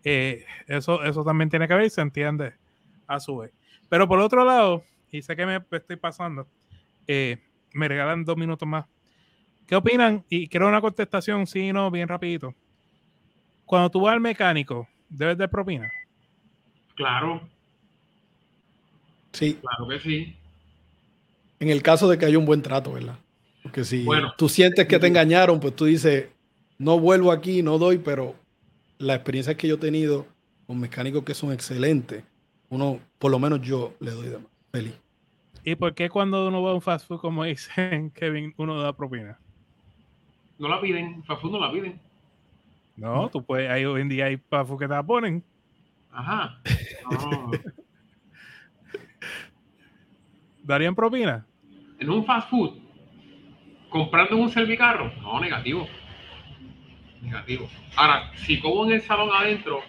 Eh, 0.05 0.45
eso, 0.67 1.03
eso 1.05 1.25
también 1.25 1.49
tiene 1.49 1.69
que 1.69 1.75
ver 1.75 1.87
y 1.87 1.91
se 1.91 2.01
entiende 2.01 2.55
a 3.07 3.21
su 3.21 3.39
vez. 3.39 3.53
Pero 3.89 4.09
por 4.09 4.19
otro 4.21 4.45
lado, 4.45 4.85
y 5.11 5.23
sé 5.23 5.37
que 5.37 5.47
me 5.47 5.61
estoy 5.71 5.97
pasando, 5.97 6.49
eh, 7.07 7.39
me 7.75 7.89
regalan 7.89 8.25
dos 8.25 8.37
minutos 8.37 8.67
más. 8.67 8.87
¿Qué 9.67 9.77
opinan? 9.77 10.25
Y 10.29 10.49
quiero 10.49 10.69
una 10.69 10.81
contestación, 10.81 11.47
sí, 11.47 11.73
no, 11.73 11.91
bien 11.91 12.09
rapidito. 12.09 12.55
Cuando 13.65 13.91
tú 13.91 14.01
vas 14.01 14.15
al 14.15 14.21
mecánico, 14.21 14.89
¿debes 15.09 15.39
de 15.39 15.49
propina? 15.49 15.91
Claro. 16.95 17.49
Sí. 19.33 19.55
Claro 19.55 19.89
que 19.89 20.01
sí. 20.01 20.37
En 21.61 21.71
el 21.71 21.83
caso 21.83 22.09
de 22.09 22.19
que 22.19 22.27
haya 22.27 22.39
un 22.39 22.45
buen 22.45 22.61
trato, 22.61 22.93
¿verdad? 22.93 23.19
Porque 23.63 23.85
si 23.85 24.07
tú 24.37 24.49
sientes 24.49 24.87
que 24.87 24.99
te 24.99 25.07
engañaron, 25.07 25.61
pues 25.61 25.75
tú 25.77 25.85
dices, 25.85 26.29
no 26.79 26.99
vuelvo 26.99 27.31
aquí, 27.31 27.63
no 27.63 27.79
doy, 27.79 27.99
pero 27.99 28.35
la 28.99 29.15
experiencia 29.15 29.57
que 29.57 29.69
yo 29.69 29.77
he 29.77 29.79
tenido 29.79 30.27
con 30.67 30.81
mecánicos 30.81 31.23
que 31.23 31.35
son 31.35 31.53
excelentes, 31.53 32.25
uno, 32.69 32.99
por 33.19 33.31
lo 33.31 33.39
menos 33.39 33.61
yo 33.61 33.95
le 34.01 34.11
doy 34.11 34.29
de 34.29 34.39
más. 34.39 34.47
Feliz. 34.73 34.99
¿Y 35.65 35.77
por 35.77 35.95
qué 35.95 36.09
cuando 36.09 36.49
uno 36.49 36.63
va 36.63 36.71
a 36.71 36.75
un 36.75 36.81
fast 36.81 37.07
food, 37.07 37.21
como 37.21 37.45
dicen 37.45 38.11
Kevin, 38.11 38.55
uno 38.57 38.81
da 38.81 38.97
propina? 38.97 39.39
No 40.59 40.69
la 40.69 40.81
piden, 40.81 41.23
fast 41.25 41.43
food 41.43 41.53
no 41.53 41.61
la 41.61 41.71
piden. 41.71 42.01
No, 42.97 43.29
tú 43.29 43.45
puedes, 43.45 43.71
ahí 43.71 43.85
hoy 43.85 44.01
en 44.01 44.09
día 44.09 44.27
hay 44.27 44.37
fast 44.37 44.69
food 44.69 44.81
que 44.81 44.89
te 44.89 44.95
la 44.95 45.03
ponen. 45.03 45.45
Ajá. 46.11 46.61
¿Darían 50.65 50.95
propina? 50.95 51.47
En 51.99 52.11
un 52.11 52.25
fast 52.25 52.51
food, 52.51 52.82
comprando 53.93 54.37
un 54.37 54.51
servicarro, 54.51 55.13
no, 55.21 55.39
negativo. 55.39 55.87
Negativo. 57.21 57.69
Ahora, 57.95 58.33
si 58.35 58.59
como 58.59 58.85
en 58.87 58.93
el 58.93 59.03
salón 59.03 59.31
adentro 59.33 59.81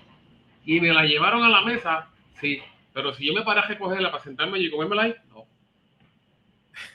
y 0.66 0.80
me 0.80 0.94
la 0.94 1.04
llevaron 1.06 1.44
a 1.44 1.50
la 1.50 1.62
mesa, 1.62 2.10
sí. 2.40 2.62
Pero 2.94 3.14
si 3.14 3.26
yo 3.26 3.34
me 3.34 3.42
paré 3.42 3.62
a 3.62 3.66
recogerla 3.66 4.12
para 4.12 4.24
sentarme 4.24 4.60
y 4.60 4.70
comérmela 4.70 5.04
ahí, 5.04 5.16
no. 5.30 5.46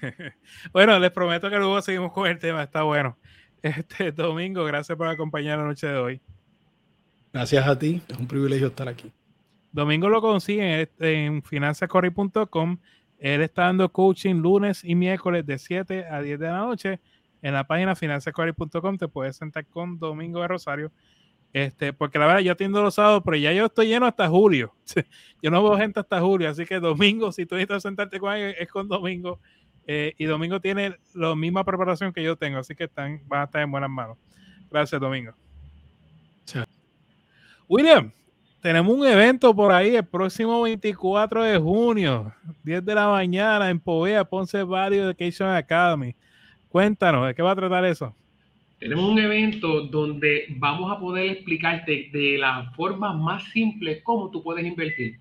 bueno, 0.72 0.98
les 0.98 1.10
prometo 1.10 1.50
que 1.50 1.56
luego 1.56 1.80
seguimos 1.82 2.12
con 2.12 2.28
el 2.28 2.38
tema, 2.38 2.62
está 2.62 2.82
bueno. 2.82 3.16
Este 3.62 4.12
domingo, 4.12 4.64
gracias 4.64 4.96
por 4.96 5.08
acompañar 5.08 5.58
la 5.58 5.64
noche 5.64 5.88
de 5.88 5.96
hoy. 5.96 6.20
Gracias 7.32 7.66
a 7.66 7.76
ti, 7.76 8.00
es 8.06 8.16
un 8.16 8.28
privilegio 8.28 8.68
estar 8.68 8.86
aquí. 8.86 9.10
Domingo 9.72 10.08
lo 10.08 10.20
consiguen 10.20 10.88
en 11.00 11.42
finanzascorri.com 11.42 12.78
él 13.18 13.42
está 13.42 13.64
dando 13.64 13.90
coaching 13.90 14.36
lunes 14.36 14.84
y 14.84 14.94
miércoles 14.94 15.44
de 15.44 15.58
7 15.58 16.06
a 16.06 16.22
10 16.22 16.38
de 16.38 16.46
la 16.46 16.58
noche. 16.58 17.00
En 17.42 17.54
la 17.54 17.66
página 17.66 17.94
financiasquarry.com 17.94 18.98
te 18.98 19.08
puedes 19.08 19.36
sentar 19.36 19.66
con 19.66 19.98
Domingo 19.98 20.40
de 20.40 20.48
Rosario. 20.48 20.92
Este, 21.52 21.92
porque 21.92 22.18
la 22.18 22.26
verdad 22.26 22.40
yo 22.40 22.52
atiendo 22.52 22.82
los 22.82 22.94
sábados, 22.94 23.22
pero 23.24 23.36
ya 23.36 23.52
yo 23.52 23.66
estoy 23.66 23.88
lleno 23.88 24.06
hasta 24.06 24.28
julio. 24.28 24.74
Yo 25.42 25.52
no 25.52 25.62
veo 25.62 25.78
gente 25.78 26.00
hasta 26.00 26.20
julio, 26.20 26.50
así 26.50 26.66
que 26.66 26.80
domingo, 26.80 27.30
si 27.30 27.46
tú 27.46 27.54
necesitas 27.54 27.84
sentarte 27.84 28.18
con 28.18 28.34
él, 28.34 28.56
es 28.58 28.68
con 28.68 28.88
domingo. 28.88 29.38
Eh, 29.86 30.14
y 30.18 30.24
domingo 30.24 30.60
tiene 30.60 30.96
la 31.14 31.34
misma 31.36 31.64
preparación 31.64 32.12
que 32.12 32.22
yo 32.22 32.36
tengo, 32.36 32.58
así 32.58 32.74
que 32.74 32.84
están, 32.84 33.22
van 33.26 33.42
a 33.42 33.44
estar 33.44 33.62
en 33.62 33.70
buenas 33.70 33.88
manos. 33.88 34.18
Gracias, 34.70 35.00
Domingo. 35.00 35.32
William, 37.68 38.12
tenemos 38.60 38.96
un 38.96 39.06
evento 39.06 39.54
por 39.54 39.72
ahí 39.72 39.94
el 39.94 40.04
próximo 40.04 40.62
24 40.62 41.44
de 41.44 41.58
junio, 41.58 42.32
10 42.64 42.84
de 42.84 42.94
la 42.94 43.08
mañana 43.08 43.70
en 43.70 43.78
Povea, 43.78 44.24
Ponce 44.24 44.62
Valley 44.62 44.98
Education 44.98 45.48
Academy. 45.48 46.14
Cuéntanos, 46.68 47.26
¿de 47.26 47.34
qué 47.34 47.42
va 47.42 47.52
a 47.52 47.56
tratar 47.56 47.84
eso? 47.84 48.14
Tenemos 48.80 49.10
un 49.10 49.18
evento 49.18 49.82
donde 49.82 50.46
vamos 50.56 50.90
a 50.90 50.98
poder 50.98 51.30
explicarte 51.30 52.10
de 52.12 52.38
la 52.38 52.70
forma 52.76 53.12
más 53.12 53.44
simple 53.50 54.02
cómo 54.02 54.30
tú 54.30 54.42
puedes 54.42 54.64
invertir. 54.64 55.18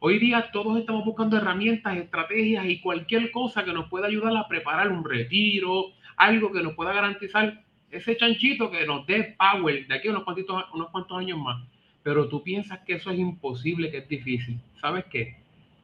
Hoy 0.00 0.18
día 0.18 0.50
todos 0.52 0.78
estamos 0.78 1.04
buscando 1.04 1.36
herramientas, 1.36 1.96
estrategias 1.96 2.66
y 2.66 2.80
cualquier 2.80 3.30
cosa 3.30 3.64
que 3.64 3.72
nos 3.72 3.88
pueda 3.88 4.06
ayudar 4.06 4.36
a 4.36 4.46
preparar 4.46 4.90
un 4.90 5.04
retiro, 5.04 5.86
algo 6.16 6.52
que 6.52 6.62
nos 6.62 6.74
pueda 6.74 6.92
garantizar 6.92 7.62
ese 7.90 8.16
chanchito 8.16 8.70
que 8.70 8.86
nos 8.86 9.06
dé 9.06 9.36
power 9.38 9.86
de 9.86 9.94
aquí 9.94 10.08
a 10.08 10.12
unos 10.12 10.24
cuantos, 10.24 10.64
unos 10.72 10.90
cuantos 10.90 11.18
años 11.18 11.38
más 11.38 11.58
pero 12.08 12.26
tú 12.26 12.42
piensas 12.42 12.78
que 12.86 12.94
eso 12.94 13.10
es 13.10 13.18
imposible, 13.18 13.90
que 13.90 13.98
es 13.98 14.08
difícil. 14.08 14.58
¿Sabes 14.80 15.04
qué? 15.10 15.36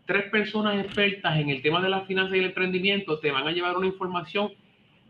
Tres 0.06 0.30
personas 0.30 0.82
expertas 0.82 1.38
en 1.38 1.50
el 1.50 1.60
tema 1.60 1.82
de 1.82 1.90
las 1.90 2.06
finanzas 2.06 2.34
y 2.34 2.38
el 2.38 2.46
emprendimiento 2.46 3.18
te 3.18 3.30
van 3.30 3.46
a 3.46 3.52
llevar 3.52 3.76
una 3.76 3.88
información 3.88 4.50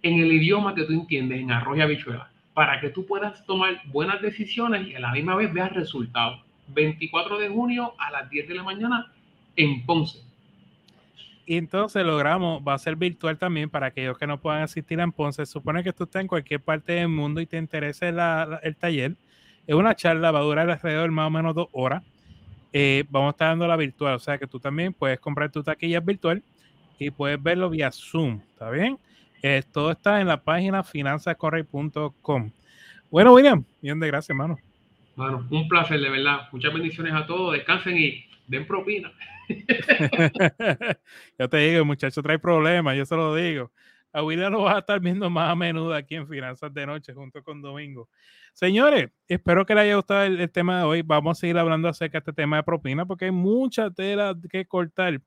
en 0.02 0.18
el 0.18 0.32
idioma 0.32 0.74
que 0.74 0.82
tú 0.82 0.92
entiendes, 0.92 1.38
en 1.38 1.52
arroz 1.52 1.78
y 1.78 1.82
habichuela, 1.82 2.32
para 2.52 2.80
que 2.80 2.90
tú 2.90 3.06
puedas 3.06 3.46
tomar 3.46 3.80
buenas 3.92 4.20
decisiones 4.22 4.88
y 4.88 4.96
a 4.96 4.98
la 4.98 5.12
misma 5.12 5.36
vez 5.36 5.52
veas 5.52 5.72
resultados. 5.72 6.40
24 6.74 7.38
de 7.38 7.48
junio 7.48 7.94
a 7.96 8.10
las 8.10 8.28
10 8.28 8.48
de 8.48 8.54
la 8.56 8.64
mañana 8.64 9.12
en 9.54 9.86
Ponce. 9.86 10.18
Y 11.46 11.58
entonces 11.58 12.04
logramos, 12.04 12.60
va 12.66 12.74
a 12.74 12.78
ser 12.78 12.96
virtual 12.96 13.38
también 13.38 13.70
para 13.70 13.86
aquellos 13.86 14.18
que 14.18 14.26
no 14.26 14.40
puedan 14.40 14.62
asistir 14.62 15.00
a 15.00 15.06
Ponce. 15.06 15.46
Supone 15.46 15.84
que 15.84 15.92
tú 15.92 16.02
estás 16.02 16.22
en 16.22 16.26
cualquier 16.26 16.58
parte 16.58 16.94
del 16.94 17.06
mundo 17.06 17.40
y 17.40 17.46
te 17.46 17.56
interese 17.56 18.08
el 18.08 18.76
taller 18.76 19.14
es 19.66 19.74
una 19.74 19.94
charla, 19.94 20.30
va 20.30 20.40
a 20.40 20.42
durar 20.42 20.68
alrededor 20.70 21.10
más 21.10 21.26
o 21.26 21.30
menos 21.30 21.54
dos 21.54 21.68
horas. 21.72 22.02
Eh, 22.72 23.04
vamos 23.08 23.28
a 23.28 23.30
estar 23.30 23.48
dando 23.48 23.68
la 23.68 23.76
virtual, 23.76 24.14
o 24.14 24.18
sea 24.18 24.36
que 24.36 24.46
tú 24.46 24.58
también 24.58 24.92
puedes 24.92 25.20
comprar 25.20 25.50
tu 25.50 25.62
taquilla 25.62 26.00
virtual 26.00 26.42
y 26.98 27.10
puedes 27.10 27.40
verlo 27.40 27.70
vía 27.70 27.90
Zoom, 27.92 28.40
¿está 28.50 28.68
bien? 28.70 28.98
Eh, 29.42 29.62
todo 29.72 29.92
está 29.92 30.20
en 30.20 30.26
la 30.26 30.42
página 30.42 30.82
finanzascorrey.com. 30.82 32.50
Bueno, 33.10 33.34
William, 33.34 33.64
bien 33.80 34.00
de 34.00 34.06
gracias, 34.08 34.30
hermano. 34.30 34.58
Bueno, 35.16 35.46
un 35.50 35.68
placer, 35.68 36.00
de 36.00 36.10
verdad. 36.10 36.48
Muchas 36.50 36.72
bendiciones 36.72 37.12
a 37.14 37.26
todos. 37.26 37.52
Descansen 37.52 37.96
y 37.96 38.24
den 38.48 38.66
propina. 38.66 39.12
yo 41.38 41.48
te 41.48 41.56
digo, 41.58 41.78
el 41.78 41.84
muchacho 41.84 42.22
trae 42.22 42.38
problemas, 42.38 42.96
yo 42.96 43.04
se 43.04 43.14
lo 43.14 43.34
digo. 43.34 43.70
A 44.14 44.22
William 44.22 44.52
lo 44.52 44.62
vas 44.62 44.76
a 44.76 44.78
estar 44.78 45.00
viendo 45.00 45.28
más 45.28 45.50
a 45.50 45.56
menudo 45.56 45.92
aquí 45.92 46.14
en 46.14 46.28
Finanzas 46.28 46.72
de 46.72 46.86
Noche 46.86 47.12
junto 47.12 47.42
con 47.42 47.60
Domingo. 47.60 48.08
Señores, 48.52 49.10
espero 49.26 49.66
que 49.66 49.74
les 49.74 49.82
haya 49.82 49.96
gustado 49.96 50.22
el, 50.22 50.50
tema 50.52 50.78
de 50.78 50.84
hoy. 50.84 51.02
Vamos 51.02 51.36
a 51.36 51.40
seguir 51.40 51.58
hablando 51.58 51.88
acerca 51.88 52.18
de 52.18 52.20
este 52.20 52.32
tema 52.32 52.58
de 52.58 52.62
propina 52.62 53.04
porque 53.04 53.24
hay 53.24 53.32
mucha 53.32 53.90
tela 53.90 54.32
que 54.48 54.66
cortar. 54.66 55.20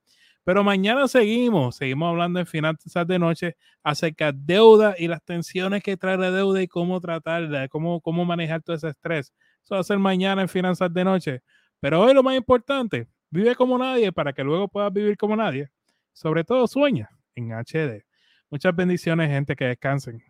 Pero 0.45 0.63
mañana 0.63 1.09
seguimos, 1.09 1.75
seguimos 1.75 2.07
hablando 2.07 2.39
en 2.39 2.45
Finanzas 2.45 3.05
de 3.05 3.19
Noche 3.19 3.57
acerca 3.83 4.31
de 4.31 4.39
deuda 4.53 4.95
y 4.97 5.09
las 5.09 5.21
tensiones 5.21 5.83
que 5.83 5.97
trae 5.97 6.17
la 6.17 6.31
deuda 6.31 6.61
y 6.61 6.67
cómo 6.69 7.01
tratarla, 7.01 7.67
cómo, 7.67 7.99
cómo 7.99 8.23
manejar 8.23 8.61
todo 8.61 8.77
ese 8.77 8.87
estrés. 8.87 9.33
Eso 9.65 9.75
va 9.75 9.81
a 9.81 9.83
ser 9.83 9.99
mañana 9.99 10.41
en 10.43 10.47
Finanzas 10.47 10.93
de 10.93 11.03
Noche. 11.03 11.41
Pero 11.81 12.01
hoy 12.01 12.13
lo 12.13 12.23
más 12.23 12.37
importante, 12.37 13.09
vive 13.29 13.53
como 13.53 13.77
nadie 13.77 14.13
para 14.13 14.31
que 14.31 14.45
luego 14.45 14.69
puedas 14.69 14.93
vivir 14.93 15.17
como 15.17 15.35
nadie. 15.35 15.69
Sobre 16.13 16.45
todo 16.45 16.65
sueña 16.67 17.09
en 17.35 17.51
HD. 17.51 18.06
Muchas 18.49 18.75
bendiciones, 18.75 19.29
gente, 19.29 19.55
que 19.55 19.65
descansen. 19.65 20.23